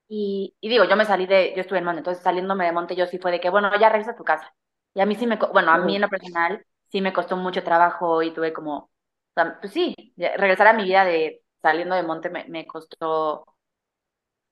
[0.09, 2.97] Y, y, digo, yo me salí de, yo estuve en Monte, entonces saliéndome de Monte
[2.97, 4.53] yo sí fue de que, bueno, ya regresa a tu casa.
[4.95, 7.62] Y a mí sí me, bueno, a mí en lo personal sí me costó mucho
[7.64, 8.90] trabajo y tuve como,
[9.34, 13.47] pues sí, regresar a mi vida de saliendo de Monte me, me costó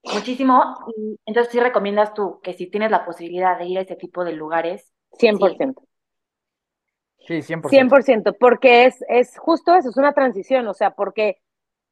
[0.03, 0.77] muchísimo.
[1.27, 4.33] entonces sí recomiendas tú que si tienes la posibilidad de ir a ese tipo de
[4.33, 4.93] lugares.
[5.13, 5.83] 100%.
[7.27, 7.69] Sí, 100%.
[7.69, 11.37] 100%, porque es, es justo eso, es una transición, o sea, porque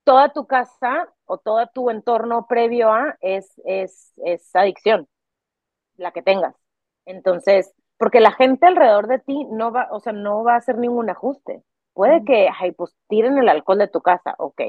[0.04, 5.06] toda tu casa o todo tu entorno previo a es, es, es adicción,
[5.96, 6.54] la que tengas.
[7.04, 10.78] Entonces, porque la gente alrededor de ti no va, o sea, no va a hacer
[10.78, 11.62] ningún ajuste.
[11.92, 14.62] Puede que, ay, pues tiren el alcohol de tu casa, ok,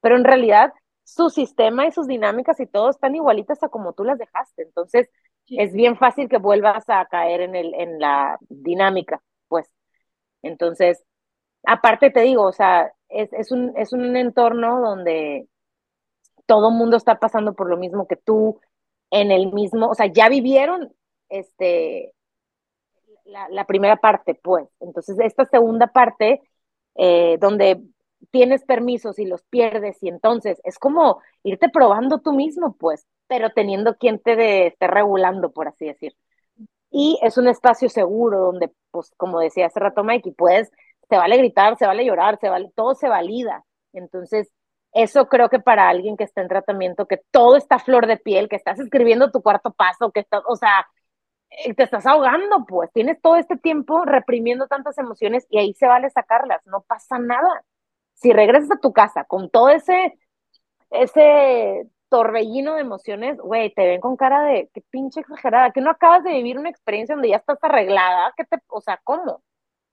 [0.00, 0.72] pero en realidad
[1.04, 4.62] su sistema y sus dinámicas y todo están igualitas a como tú las dejaste.
[4.62, 5.10] Entonces,
[5.48, 9.70] es bien fácil que vuelvas a caer en, el, en la dinámica, pues.
[10.42, 11.04] Entonces,
[11.64, 15.48] aparte te digo, o sea, es, un, es un entorno donde
[16.46, 18.60] todo el mundo está pasando por lo mismo que tú,
[19.10, 20.94] en el mismo, o sea, ya vivieron
[21.28, 22.12] este,
[23.24, 24.68] la, primera parte, pues.
[24.80, 26.42] Entonces, esta segunda parte,
[26.96, 27.82] eh, donde
[28.30, 33.50] tienes permisos y los pierdes, y entonces es como irte probando tú mismo, pues, pero
[33.50, 36.14] teniendo quien te esté regulando, por así decir.
[36.90, 40.70] Y es un espacio seguro donde, pues, como decía hace rato Mikey, puedes
[41.08, 43.64] se vale gritar, se vale llorar, se vale, todo se valida.
[43.92, 44.50] Entonces,
[44.92, 48.48] eso creo que para alguien que está en tratamiento, que todo está flor de piel,
[48.48, 50.86] que estás escribiendo tu cuarto paso, que estás, o sea,
[51.76, 56.10] te estás ahogando, pues tienes todo este tiempo reprimiendo tantas emociones y ahí se vale
[56.10, 57.64] sacarlas, no pasa nada.
[58.14, 60.18] Si regresas a tu casa con todo ese,
[60.90, 65.90] ese torbellino de emociones, güey, te ven con cara de qué pinche exagerada, que no
[65.90, 69.42] acabas de vivir una experiencia donde ya estás arreglada, que te, o sea, ¿cómo?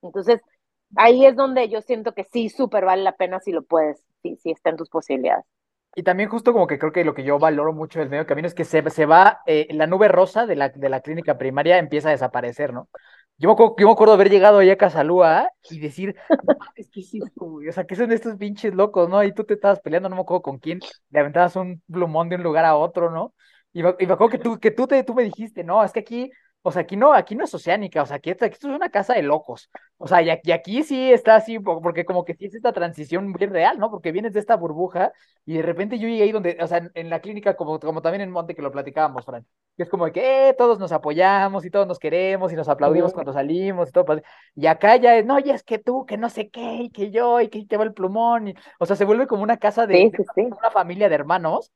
[0.01, 0.41] Entonces,
[0.95, 4.37] ahí es donde yo siento que sí, súper vale la pena si lo puedes, si,
[4.37, 5.45] si está en tus posibilidades.
[5.95, 8.47] Y también justo como que creo que lo que yo valoro mucho del medio camino
[8.47, 11.77] es que se, se va, eh, la nube rosa de la, de la clínica primaria
[11.79, 12.89] empieza a desaparecer, ¿no?
[13.37, 16.15] Yo me, acuerdo, yo me acuerdo haber llegado allá a Casalúa y decir,
[16.75, 19.23] es que sí, o sea, ¿qué son estos pinches locos, no?
[19.23, 20.79] Y tú te estabas peleando, no me acuerdo con quién,
[21.09, 23.33] le aventabas un plumón de un lugar a otro, ¿no?
[23.73, 25.91] Y me, y me acuerdo que tú, que tú, te, tú me dijiste, no, es
[25.91, 26.31] que aquí
[26.63, 29.13] o sea, aquí no, aquí no es oceánica, o sea, aquí, esto es una casa
[29.13, 29.69] de locos.
[29.97, 33.51] O sea, y aquí, sí está así, porque como que sí es esta transición bien
[33.51, 33.89] real, ¿no?
[33.89, 35.11] Porque vienes de esta burbuja
[35.45, 38.21] y de repente yo llegué ahí donde, o sea, en, la clínica, como, como también
[38.21, 39.45] en Monte que lo platicábamos, Fran,
[39.75, 42.69] que es como de que eh, todos nos apoyamos y todos nos queremos y nos
[42.69, 44.21] aplaudimos cuando salimos y todo.
[44.55, 47.09] Y acá ya es, no, ya es que tú, que no sé qué, y que
[47.09, 48.49] yo, y que te va el plumón.
[48.49, 51.71] Y, o sea, se vuelve como una casa de, una familia de hermanos,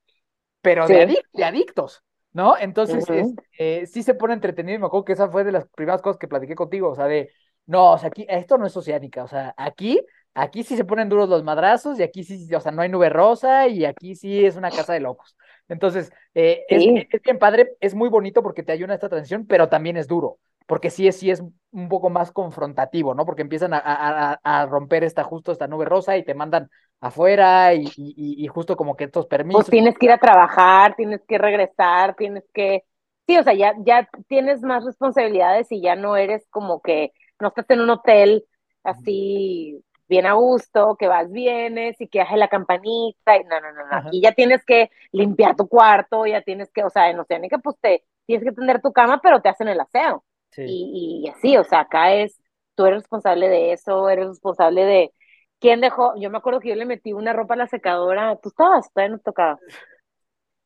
[0.62, 2.04] pero de, de adictos.
[2.36, 2.58] ¿No?
[2.58, 6.02] Entonces, este, sí se pone entretenido y me acuerdo que esa fue de las primeras
[6.02, 7.32] cosas que platiqué contigo, o sea, de,
[7.66, 11.08] no, o sea, aquí, esto no es oceánica, o sea, aquí, aquí sí se ponen
[11.08, 14.46] duros los madrazos y aquí sí, o sea, no hay nube rosa y aquí sí
[14.46, 15.38] es una casa de locos.
[15.70, 19.48] Entonces, eh, es, es, bien padre, es muy bonito porque te ayuda a esta transición,
[19.48, 23.26] pero también es duro, porque sí es, sí es un poco más confrontativo, ¿no?
[23.26, 26.70] Porque empiezan a, a, a romper esta, justo esta nube rosa y te mandan
[27.02, 29.64] afuera y, y, justo como que estos permisos.
[29.64, 32.84] Pues tienes que ir a trabajar, tienes que regresar, tienes que,
[33.28, 37.50] sí, o sea, ya, ya tienes más responsabilidades y ya no eres como que no
[37.50, 38.46] estás en un hotel
[38.84, 43.72] así bien a gusto, que vas, vienes y que hace la campanita y no, no,
[43.72, 43.98] no, no.
[43.98, 47.76] aquí ya tienes que limpiar tu cuarto, ya tienes que, o sea, en Oceánica pues
[47.82, 50.24] te tienes que tener tu cama, pero te hacen el aseo.
[50.58, 52.40] Y, y así, o sea, acá es,
[52.76, 55.14] tú eres responsable de eso, eres responsable de,
[55.60, 56.14] ¿Quién dejó?
[56.20, 58.36] Yo me acuerdo que yo le metí una ropa a la secadora.
[58.38, 58.92] ¿Tú estabas?
[58.94, 59.60] Todavía no tocaba.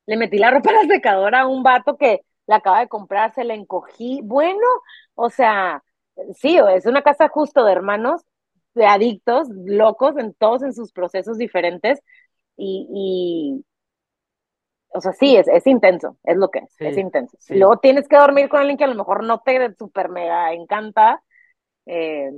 [0.06, 3.34] Le metí la ropa a la secadora a un vato que la acaba de comprar,
[3.34, 4.22] se la encogí.
[4.24, 4.66] Bueno,
[5.14, 5.84] o sea,
[6.34, 8.24] sí, es una casa justo de hermanos,
[8.74, 12.02] de adictos, locos, en todos en sus procesos diferentes.
[12.58, 13.64] Y,
[14.90, 17.38] o sea, sí, es, es intenso, es lo que es, es intenso.
[17.50, 21.22] Luego tienes que dormir con alguien que a lo mejor no te super mega encanta.
[21.86, 22.32] Eh,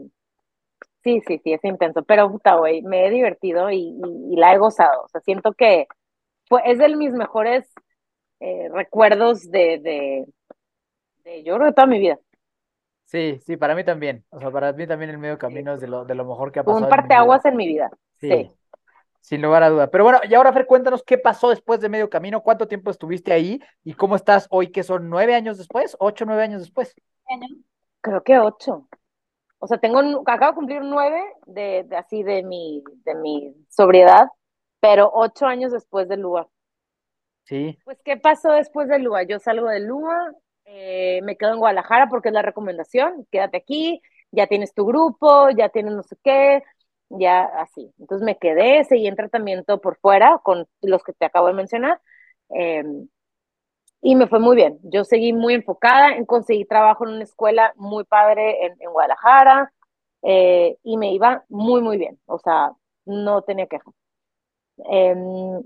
[1.03, 3.99] Sí, sí, sí, es intenso, pero puta, güey, me he divertido y,
[4.35, 5.03] la he gozado.
[5.03, 5.87] O sea, siento que
[6.47, 7.67] fue, es de mis mejores
[8.39, 10.25] eh, recuerdos de, de,
[11.23, 12.19] de, yo creo, de toda mi vida.
[13.05, 14.23] Sí, sí, para mí también.
[14.29, 16.59] O sea, para mí también el medio camino es de lo, de lo mejor que
[16.59, 16.83] ha pasado.
[16.83, 17.89] Un parteaguas en mi vida.
[18.19, 18.51] Sí.
[19.21, 19.87] Sin lugar a duda.
[19.89, 23.33] Pero bueno, y ahora, Fer, cuéntanos qué pasó después de medio camino, cuánto tiempo estuviste
[23.33, 26.95] ahí y cómo estás hoy, que son nueve años después, ocho, nueve años después.
[28.01, 28.87] Creo que ocho
[29.61, 34.27] o sea, tengo, acabo de cumplir nueve de, así de mi, de mi sobriedad,
[34.79, 36.47] pero ocho años después del lugar.
[37.43, 37.77] Sí.
[37.85, 39.21] Pues, ¿qué pasó después del Lua?
[39.21, 40.33] Yo salgo del Lua,
[40.65, 44.01] eh, me quedo en Guadalajara porque es la recomendación, quédate aquí,
[44.31, 46.63] ya tienes tu grupo, ya tienes no sé qué,
[47.09, 47.93] ya así.
[47.99, 52.01] Entonces me quedé, seguí en tratamiento por fuera con los que te acabo de mencionar.
[52.49, 53.07] Em,
[54.01, 54.79] y me fue muy bien.
[54.83, 59.73] Yo seguí muy enfocada, en conseguir trabajo en una escuela muy padre en, en Guadalajara
[60.23, 62.19] eh, y me iba muy, muy bien.
[62.25, 62.71] O sea,
[63.05, 63.91] no tenía queja.
[64.85, 65.63] Em,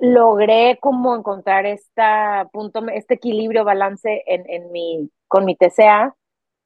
[0.00, 6.14] logré como encontrar esta punto, este equilibrio, balance en, en mi, con mi TCA.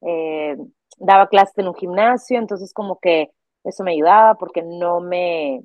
[0.03, 0.57] Eh,
[0.99, 3.31] daba clases en un gimnasio, entonces como que
[3.65, 5.63] eso me ayudaba porque no me,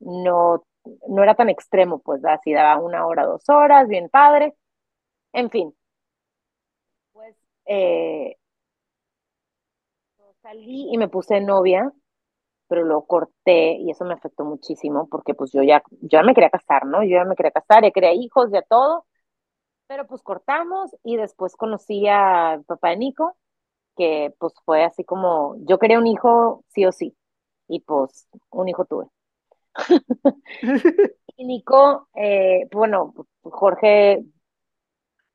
[0.00, 0.64] no,
[1.08, 4.54] no era tan extremo, pues así daba una hora, dos horas, bien padre,
[5.32, 5.74] en fin.
[7.12, 8.36] Pues eh,
[10.42, 11.92] salí y me puse novia,
[12.68, 16.34] pero lo corté y eso me afectó muchísimo porque pues yo ya, yo ya me
[16.34, 17.02] quería casar, ¿no?
[17.04, 19.06] Yo ya me quería casar, ya quería hijos, ya todo,
[19.88, 23.36] pero pues cortamos y después conocí a papá de Nico,
[23.96, 27.16] que pues fue así como, yo quería un hijo sí o sí,
[27.68, 29.06] y pues un hijo tuve.
[31.36, 34.22] y Nico, eh, bueno, Jorge,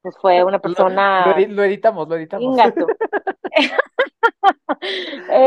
[0.01, 1.35] pues fue una persona...
[1.47, 2.57] Lo, editamos, lo editamos.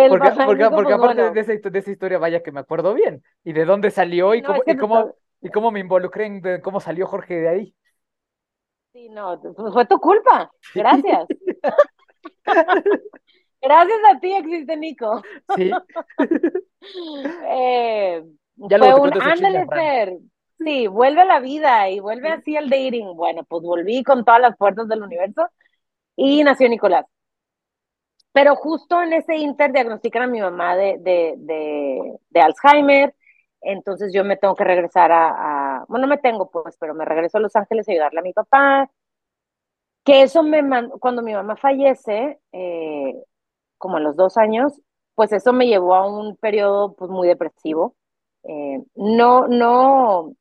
[0.08, 3.22] porque, porque, porque pues, aparte de, esa, de, esa, historia, vaya que me acuerdo bien.
[3.44, 7.06] ¿Y de dónde salió y, cómo, y, cómo, y cómo me involucré en cómo salió
[7.06, 7.74] Jorge de ahí?
[8.92, 10.50] Sí, no, pues fue tu culpa.
[10.74, 11.26] Gracias.
[13.62, 15.22] Gracias a ti existe Nico.
[15.56, 15.70] Sí.
[17.46, 18.24] eh,
[18.68, 20.18] ya fue un ándale, Fer.
[20.58, 23.16] Sí, vuelve a la vida y vuelve así al dating.
[23.16, 25.48] Bueno, pues volví con todas las puertas del universo
[26.16, 27.06] y nació Nicolás.
[28.32, 33.14] Pero justo en ese inter diagnostican a mi mamá de, de, de, de Alzheimer,
[33.60, 37.04] entonces yo me tengo que regresar a, a, bueno, no me tengo pues, pero me
[37.04, 38.90] regreso a Los Ángeles a ayudarle a mi papá.
[40.04, 40.62] Que eso me
[40.98, 43.14] cuando mi mamá fallece, eh,
[43.78, 44.80] como a los dos años,
[45.14, 47.96] pues eso me llevó a un periodo pues muy depresivo.
[48.44, 50.34] Eh, no, no,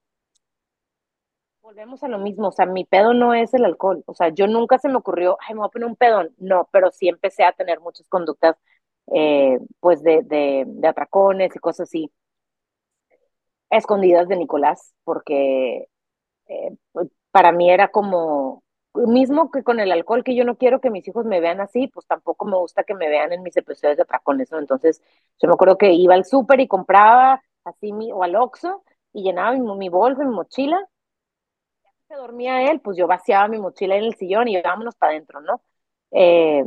[1.69, 4.47] volvemos a lo mismo, o sea, mi pedo no es el alcohol, o sea, yo
[4.47, 7.43] nunca se me ocurrió, ay, me voy a poner un pedón, no, pero sí empecé
[7.43, 8.57] a tener muchas conductas,
[9.13, 12.11] eh, pues, de, de, atracones y cosas así,
[13.69, 15.87] escondidas de Nicolás, porque
[16.47, 18.63] eh, pues, para mí era como,
[18.95, 21.87] mismo que con el alcohol, que yo no quiero que mis hijos me vean así,
[21.87, 24.51] pues tampoco me gusta que me vean en mis episodios de atracones.
[24.51, 25.01] Entonces,
[25.41, 29.23] yo me acuerdo que iba al súper y compraba así, mi, o al Oxxo, y
[29.23, 30.87] llenaba mi, mi bolsa, mi mochila,
[32.07, 35.41] se dormía él, pues yo vaciaba mi mochila en el sillón y vámonos para adentro,
[35.41, 35.61] ¿no?
[36.11, 36.63] Eh,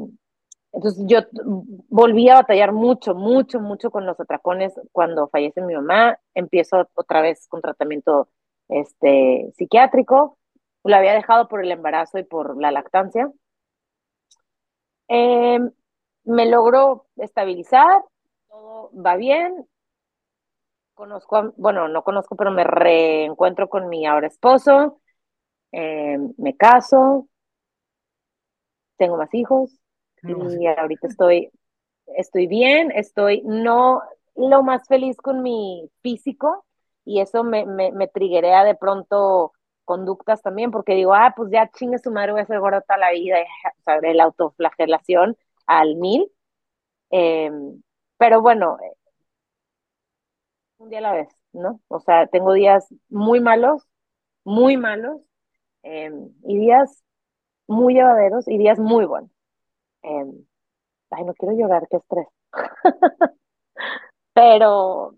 [0.72, 1.18] entonces yo
[1.88, 6.18] volví a batallar mucho, mucho, mucho con los atracones cuando fallece mi mamá.
[6.34, 8.28] Empiezo otra vez con tratamiento
[8.68, 10.38] este, psiquiátrico.
[10.84, 13.30] Lo había dejado por el embarazo y por la lactancia.
[15.08, 15.58] Eh,
[16.24, 18.02] me logró estabilizar,
[18.48, 19.66] todo va bien.
[20.94, 25.00] Conozco, bueno, no conozco, pero me reencuentro con mi ahora esposo.
[25.72, 27.28] Eh, me caso,
[28.96, 29.70] tengo más hijos
[30.22, 31.50] y ahorita estoy,
[32.16, 34.02] estoy bien, estoy no
[34.36, 36.64] lo más feliz con mi físico
[37.04, 39.52] y eso me, me, me triguea de pronto
[39.84, 42.98] conductas también porque digo, ah, pues ya chingue su madre, voy a ser gorda toda
[42.98, 43.38] la vida,
[43.78, 45.36] o sea, la autoflagelación
[45.66, 46.30] al mil.
[47.10, 47.82] Em,
[48.18, 48.78] pero bueno,
[50.82, 51.80] un día a la vez, ¿no?
[51.88, 53.86] O sea, tengo días muy malos,
[54.44, 55.22] muy malos,
[55.82, 57.02] Em, y días
[57.66, 59.30] muy llevaderos y días muy buenos.
[60.02, 60.46] Em,
[61.10, 62.28] ay, no quiero llorar, qué estrés.
[64.34, 65.16] Pero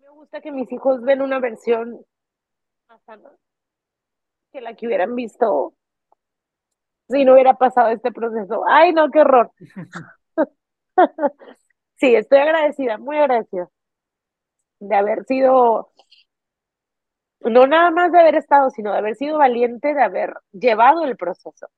[0.00, 2.04] me gusta que mis hijos ven una versión
[4.52, 5.74] que la que hubieran visto
[7.08, 8.62] si no hubiera pasado este proceso.
[8.68, 9.50] Ay, no, qué horror.
[12.02, 13.70] sí, estoy agradecida, muy agradecida
[14.80, 15.92] de haber sido
[17.40, 21.16] no nada más de haber estado, sino de haber sido valiente, de haber llevado el
[21.16, 21.68] proceso.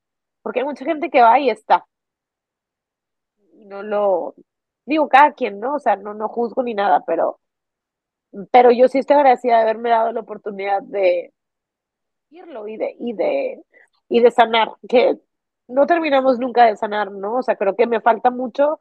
[0.42, 1.86] Porque hay mucha gente que va y está.
[3.70, 4.34] No lo,
[4.86, 5.74] digo, cada quien, ¿no?
[5.76, 7.40] O sea, no, no juzgo ni nada, pero,
[8.50, 11.32] pero yo sí estoy agradecida de haberme dado la oportunidad de
[12.30, 13.62] irlo y de, y de,
[14.08, 15.18] y de sanar, que
[15.68, 17.36] no terminamos nunca de sanar, ¿no?
[17.38, 18.80] O sea, creo que me falta mucho,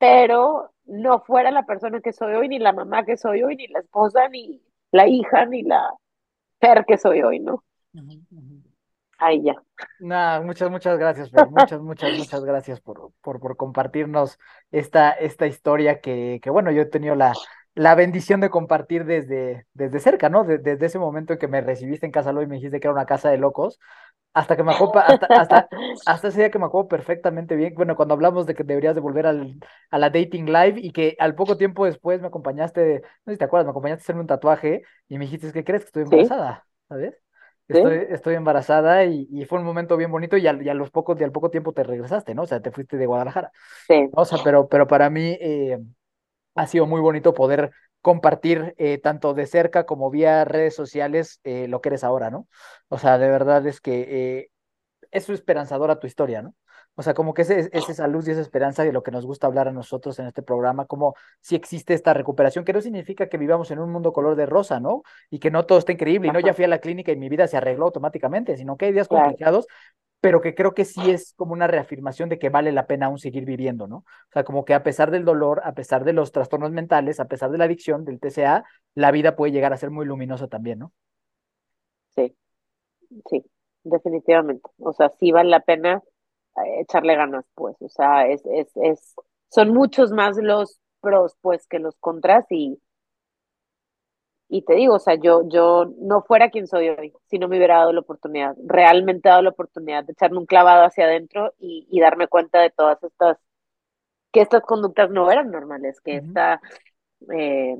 [0.00, 3.68] pero no fuera la persona que soy hoy, ni la mamá que soy hoy, ni
[3.68, 5.92] la esposa, ni, la hija ni la
[6.58, 7.62] ser que soy hoy, ¿no?
[9.18, 9.62] Ahí ya.
[9.98, 11.50] Nada, muchas, muchas gracias, Fer.
[11.50, 14.38] Muchas, muchas, muchas gracias por, por, por compartirnos
[14.70, 17.34] esta, esta historia que, que, bueno, yo he tenido la,
[17.74, 20.44] la bendición de compartir desde, desde cerca, ¿no?
[20.44, 22.94] desde ese momento en que me recibiste en Casa Lo y me dijiste que era
[22.94, 23.78] una casa de locos,
[24.32, 25.68] hasta que me acuerdo, hasta, hasta,
[26.06, 29.00] hasta, ese día que me acuerdo perfectamente bien, bueno, cuando hablamos de que deberías de
[29.00, 29.58] volver al,
[29.90, 33.38] a la dating live y que al poco tiempo después me acompañaste, no sé si
[33.38, 36.02] te acuerdas, me acompañaste a hacerme un tatuaje y me dijiste, ¿qué crees que estoy
[36.04, 36.64] embarazada?
[36.88, 37.14] ¿sabes?
[37.68, 41.30] Estoy, estoy embarazada y, fue un momento bien bonito y, a, los pocos, y al
[41.30, 42.42] poco tiempo te regresaste, ¿no?
[42.42, 43.52] O sea, te fuiste de Guadalajara.
[43.86, 44.08] Sí.
[44.12, 45.78] O sea, pero, pero para mí eh,
[46.56, 47.70] ha sido muy bonito poder
[48.00, 52.48] compartir eh, tanto de cerca como vía redes sociales eh, lo que eres ahora, ¿no?
[52.88, 54.50] O sea, de verdad es que
[55.10, 56.54] es esperanzadora tu historia, ¿no?
[56.96, 59.24] O sea, como que es, es, esa luz y esa esperanza de lo que nos
[59.24, 63.28] gusta hablar a nosotros en este programa, como si existe esta recuperación, que no significa
[63.28, 65.02] que vivamos en un mundo color de rosa, ¿no?
[65.30, 67.28] Y que no todo esté increíble, y no ya fui a la clínica y mi
[67.28, 69.66] vida se arregló automáticamente, sino que hay días complicados,
[70.20, 73.18] pero que creo que sí es como una reafirmación de que vale la pena aún
[73.18, 73.98] seguir viviendo, ¿no?
[73.98, 77.28] O sea, como que a pesar del dolor, a pesar de los trastornos mentales, a
[77.28, 78.64] pesar de la adicción, del TCA,
[78.94, 80.92] la vida puede llegar a ser muy luminosa también, ¿no?
[82.14, 82.36] Sí,
[83.30, 83.44] sí,
[83.82, 84.68] definitivamente.
[84.78, 86.02] O sea, sí vale la pena
[86.80, 89.14] echarle ganas, pues, o sea, es, es, es,
[89.48, 92.80] son muchos más los pros, pues, que los contras y,
[94.50, 97.56] y te digo, o sea, yo, yo no fuera quien soy hoy si no me
[97.56, 101.86] hubiera dado la oportunidad, realmente dado la oportunidad de echarme un clavado hacia adentro y,
[101.90, 103.38] y darme cuenta de todas estas,
[104.32, 106.60] que estas conductas no eran normales, que esta
[107.32, 107.76] eh,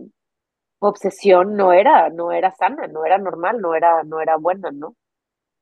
[0.78, 4.96] obsesión no era, no era sana, no era normal, no era, no era buena, ¿no?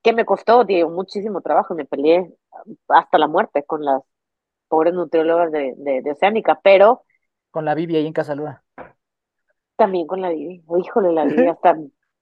[0.01, 2.31] que me costó, digo, muchísimo trabajo, me peleé
[2.87, 4.01] hasta la muerte con las
[4.67, 7.03] pobres nutriólogas de, de, Oceánica, pero...
[7.51, 8.63] Con la Bibi ahí en Casalúa.
[9.79, 10.29] También con la
[10.67, 11.75] oh, híjole, la Bibi hasta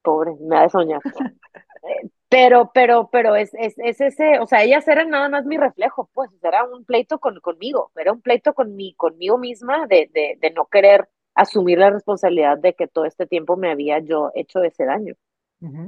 [0.04, 1.02] pobre, me de soñar.
[1.04, 5.58] Eh, pero, pero, pero es, es, es, ese, o sea, ellas eran nada más mi
[5.58, 10.10] reflejo, pues, era un pleito con, conmigo, era un pleito con mi, conmigo misma de,
[10.14, 14.32] de, de no querer asumir la responsabilidad de que todo este tiempo me había yo
[14.36, 15.16] hecho ese daño.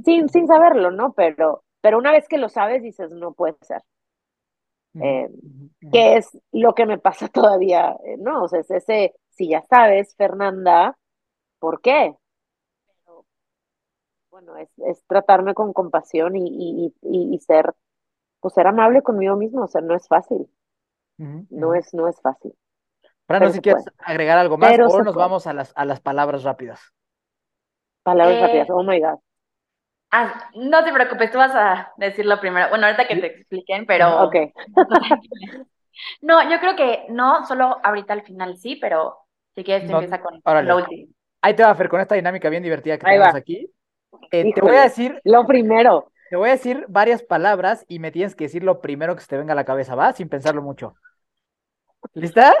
[0.04, 1.12] sin, sin saberlo, ¿no?
[1.12, 3.82] Pero, pero una vez que lo sabes, dices, no puede ser.
[5.00, 5.28] Eh,
[5.92, 7.96] ¿Qué es lo que me pasa todavía?
[8.04, 10.96] Eh, no, o sea, es ese, si ya sabes, Fernanda,
[11.60, 12.16] ¿por qué?
[14.30, 17.74] bueno, es, es tratarme con compasión y, y, y, ser,
[18.40, 20.48] pues ser amable conmigo mismo, o sea, no es fácil.
[21.18, 22.54] No es, no es fácil.
[23.26, 26.44] Para no si quieres agregar algo más, o nos vamos a las, a las palabras
[26.44, 26.80] rápidas.
[28.02, 29.18] Palabras eh, rápidas, oh my God.
[30.10, 32.70] Ah, no te preocupes, tú vas a decirlo primero.
[32.70, 34.22] Bueno, ahorita que te expliquen, pero.
[34.24, 34.36] Ok.
[36.22, 39.18] no, yo creo que no, solo ahorita al final sí, pero
[39.54, 41.12] si quieres te empieza con lo último.
[41.42, 43.72] Ahí te va a hacer con esta dinámica bien divertida que tenemos aquí.
[44.30, 45.20] Eh, te voy a decir.
[45.24, 46.12] Lo primero.
[46.28, 49.28] Te voy a decir varias palabras y me tienes que decir lo primero que se
[49.28, 50.12] te venga a la cabeza, ¿va?
[50.12, 50.94] Sin pensarlo mucho.
[52.14, 52.54] ¿Lista?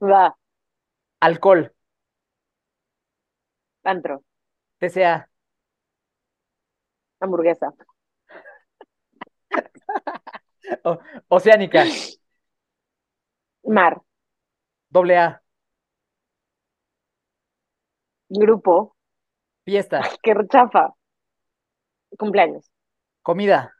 [0.00, 0.36] Va.
[1.20, 1.72] Alcohol.
[3.82, 4.22] Antro.
[4.78, 5.28] TCA.
[7.20, 7.72] Hamburguesa.
[11.28, 11.84] oceánica.
[13.64, 14.00] Mar.
[14.90, 15.42] Doble A.
[18.28, 18.96] Grupo.
[19.64, 20.00] Fiesta.
[20.22, 20.94] Qué rechafa.
[22.18, 22.70] Cumpleaños.
[23.22, 23.74] Comida.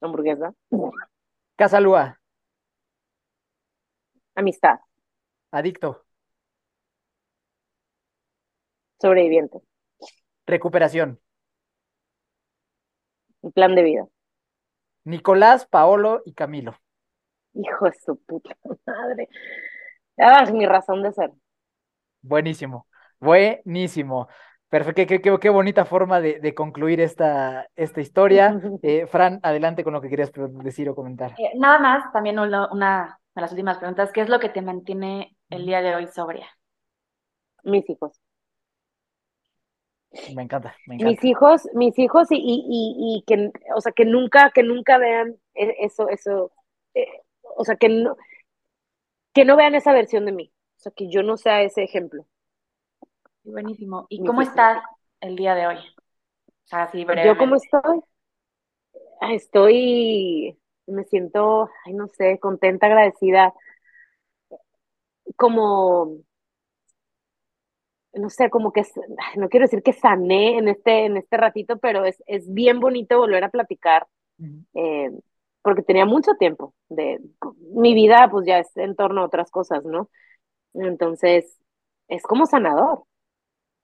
[0.00, 0.54] Hamburguesa.
[1.56, 2.20] Casalúa.
[4.34, 4.80] Amistad.
[5.50, 6.04] Adicto.
[9.00, 9.60] Sobreviviente.
[10.46, 11.20] Recuperación.
[13.54, 14.06] Plan de vida.
[15.04, 16.76] Nicolás, Paolo y Camilo.
[17.54, 19.28] Hijo de su puta madre.
[20.18, 21.30] Ah, mi razón de ser.
[22.24, 22.86] Buenísimo,
[23.20, 24.28] buenísimo.
[24.70, 28.58] Perfecto, qué, qué, bonita forma de, concluir esta, esta historia.
[28.82, 30.32] Eh, Fran, adelante con lo que querías
[30.64, 31.32] decir o comentar.
[31.38, 34.62] Eh, nada más, también una, una de las últimas preguntas, ¿qué es lo que te
[34.62, 36.48] mantiene el día de hoy sobria?
[37.62, 38.18] Mis hijos.
[40.34, 41.10] Me encanta, me encanta.
[41.10, 45.36] Mis hijos, mis hijos y, y, y, que, o sea, que nunca, que nunca vean
[45.54, 46.52] e, eso, eso,
[46.94, 47.06] eh,
[47.56, 48.16] o sea, que no,
[49.34, 50.53] que no vean esa versión de mí,
[50.84, 52.26] sea, que yo no sea ese ejemplo.
[53.42, 54.06] Buenísimo.
[54.08, 54.82] ¿Y cómo estás
[55.20, 55.76] el día de hoy?
[55.76, 58.00] O sea, así ¿Yo cómo estoy?
[59.30, 63.52] Estoy, me siento, ay, no sé, contenta, agradecida,
[65.36, 66.24] como
[68.14, 68.82] no sé, como que,
[69.36, 73.18] no quiero decir que sané en este, en este ratito, pero es, es bien bonito
[73.18, 74.06] volver a platicar,
[74.74, 75.10] eh,
[75.62, 77.20] porque tenía mucho tiempo de,
[77.74, 80.10] mi vida pues ya es en torno a otras cosas, ¿no?
[80.74, 81.58] Entonces,
[82.08, 83.04] es como sanador.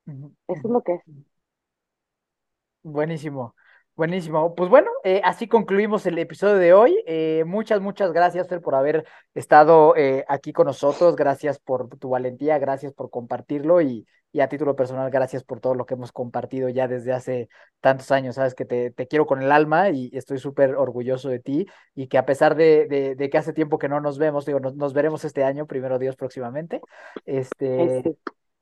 [0.06, 1.02] Eso es lo que es.
[2.82, 3.54] Buenísimo.
[3.94, 4.54] Buenísimo.
[4.54, 7.02] Pues bueno, eh, así concluimos el episodio de hoy.
[7.06, 9.94] Eh, muchas, muchas gracias, Fer, por haber estado
[10.26, 11.16] aquí con nosotros.
[11.16, 15.74] Gracias por tu valentía, gracias por compartirlo y, y a título personal, gracias por todo
[15.74, 17.48] lo que hemos compartido ya desde hace
[17.80, 18.36] tantos años.
[18.36, 22.06] Sabes que te, te quiero con el alma y estoy súper orgulloso de ti y
[22.06, 25.24] que a pesar de, de, que hace tiempo que no nos vemos, digo, nos, veremos
[25.24, 26.80] este año, primero Dios próximamente.
[27.26, 28.02] Este,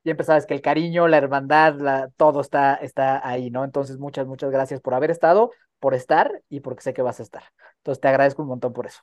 [0.03, 3.65] siempre sabes que el cariño, la hermandad, la, todo está, está ahí, ¿no?
[3.65, 5.51] Entonces, muchas, muchas gracias por haber estado,
[5.81, 7.43] por estar y porque sé que vas a estar.
[7.79, 9.03] Entonces, te agradezco un montón por eso.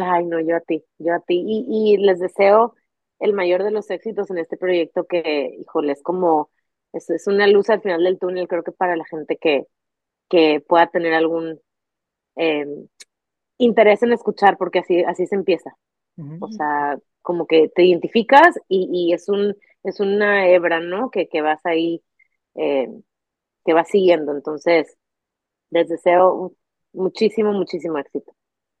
[0.00, 1.42] Ay, no, yo a ti, yo a ti.
[1.44, 2.76] Y, y les deseo
[3.20, 6.50] el mayor de los éxitos en este proyecto que, híjole, es como,
[6.92, 9.64] es, es una luz al final del túnel, creo que para la gente que,
[10.30, 11.60] que pueda tener algún
[12.36, 12.66] eh,
[13.58, 15.76] interés en escuchar, porque así, así se empieza.
[16.40, 21.10] O sea, como que te identificas y, y es un, es una hebra, ¿no?
[21.10, 22.02] Que, que vas ahí,
[22.56, 22.88] eh,
[23.64, 24.32] que vas siguiendo.
[24.32, 24.96] Entonces,
[25.70, 26.54] les deseo
[26.92, 28.32] muchísimo, muchísimo éxito.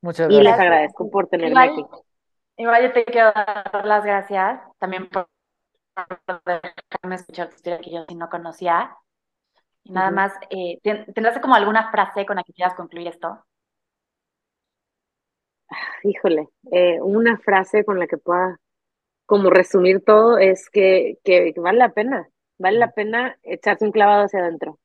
[0.02, 0.60] Muchas Y les gracias.
[0.60, 1.84] agradezco por tenerme Igual, aquí.
[2.58, 5.28] Igual yo te quiero dar las gracias también por
[6.46, 8.96] dejarme escuchar tu historia que yo sí no conocía.
[9.84, 13.44] Y nada más, eh, ¿ten- ¿tendrás como alguna frase con la que quieras concluir esto?
[16.04, 18.58] Híjole, eh, una frase con la que pueda
[19.26, 22.28] como resumir todo es que, que, que vale la pena,
[22.58, 24.80] vale la pena echarse un clavado hacia adentro.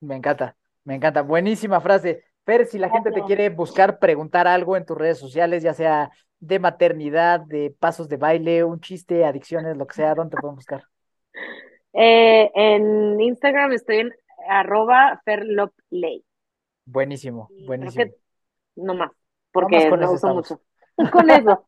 [0.00, 1.22] Me encanta, me encanta.
[1.22, 2.24] Buenísima frase.
[2.44, 6.10] Fer, si la gente te quiere buscar, preguntar algo en tus redes sociales, ya sea
[6.40, 10.56] de maternidad, de pasos de baile, un chiste, adicciones, lo que sea, ¿dónde te pueden
[10.56, 10.82] buscar?
[11.96, 14.12] Eh, en Instagram estoy en
[14.48, 16.24] arroba ferloplay.
[16.86, 18.04] Buenísimo, buenísimo.
[18.04, 18.16] que
[18.74, 19.12] no más,
[19.54, 20.50] Nomás porque no eso uso estamos.
[20.50, 20.60] mucho.
[21.12, 21.64] Con eso.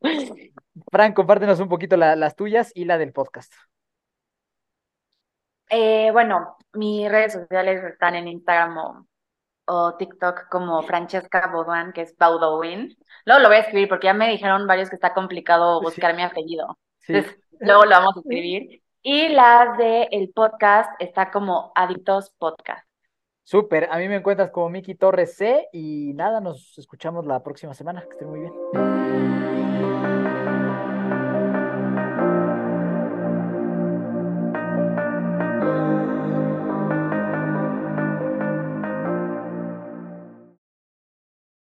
[0.90, 3.52] Fran, compártenos un poquito la- las tuyas y la del podcast.
[5.68, 9.06] Eh, bueno, mis redes sociales están en Instagram o,
[9.66, 12.96] o TikTok como Francesca Baudouin, que es Baudouin.
[13.24, 15.84] Luego lo voy a escribir porque ya me dijeron varios que está complicado Sí.
[15.86, 16.78] buscar mi apellido.
[16.98, 17.14] Sí.
[17.14, 18.82] Entonces, luego lo vamos a escribir.
[19.02, 22.86] Y las de el podcast está como Adictos Podcast.
[23.44, 27.74] Súper, a mí me encuentras como Miki Torres C y nada, nos escuchamos la próxima
[27.74, 28.02] semana.
[28.02, 28.85] Que estén muy bien.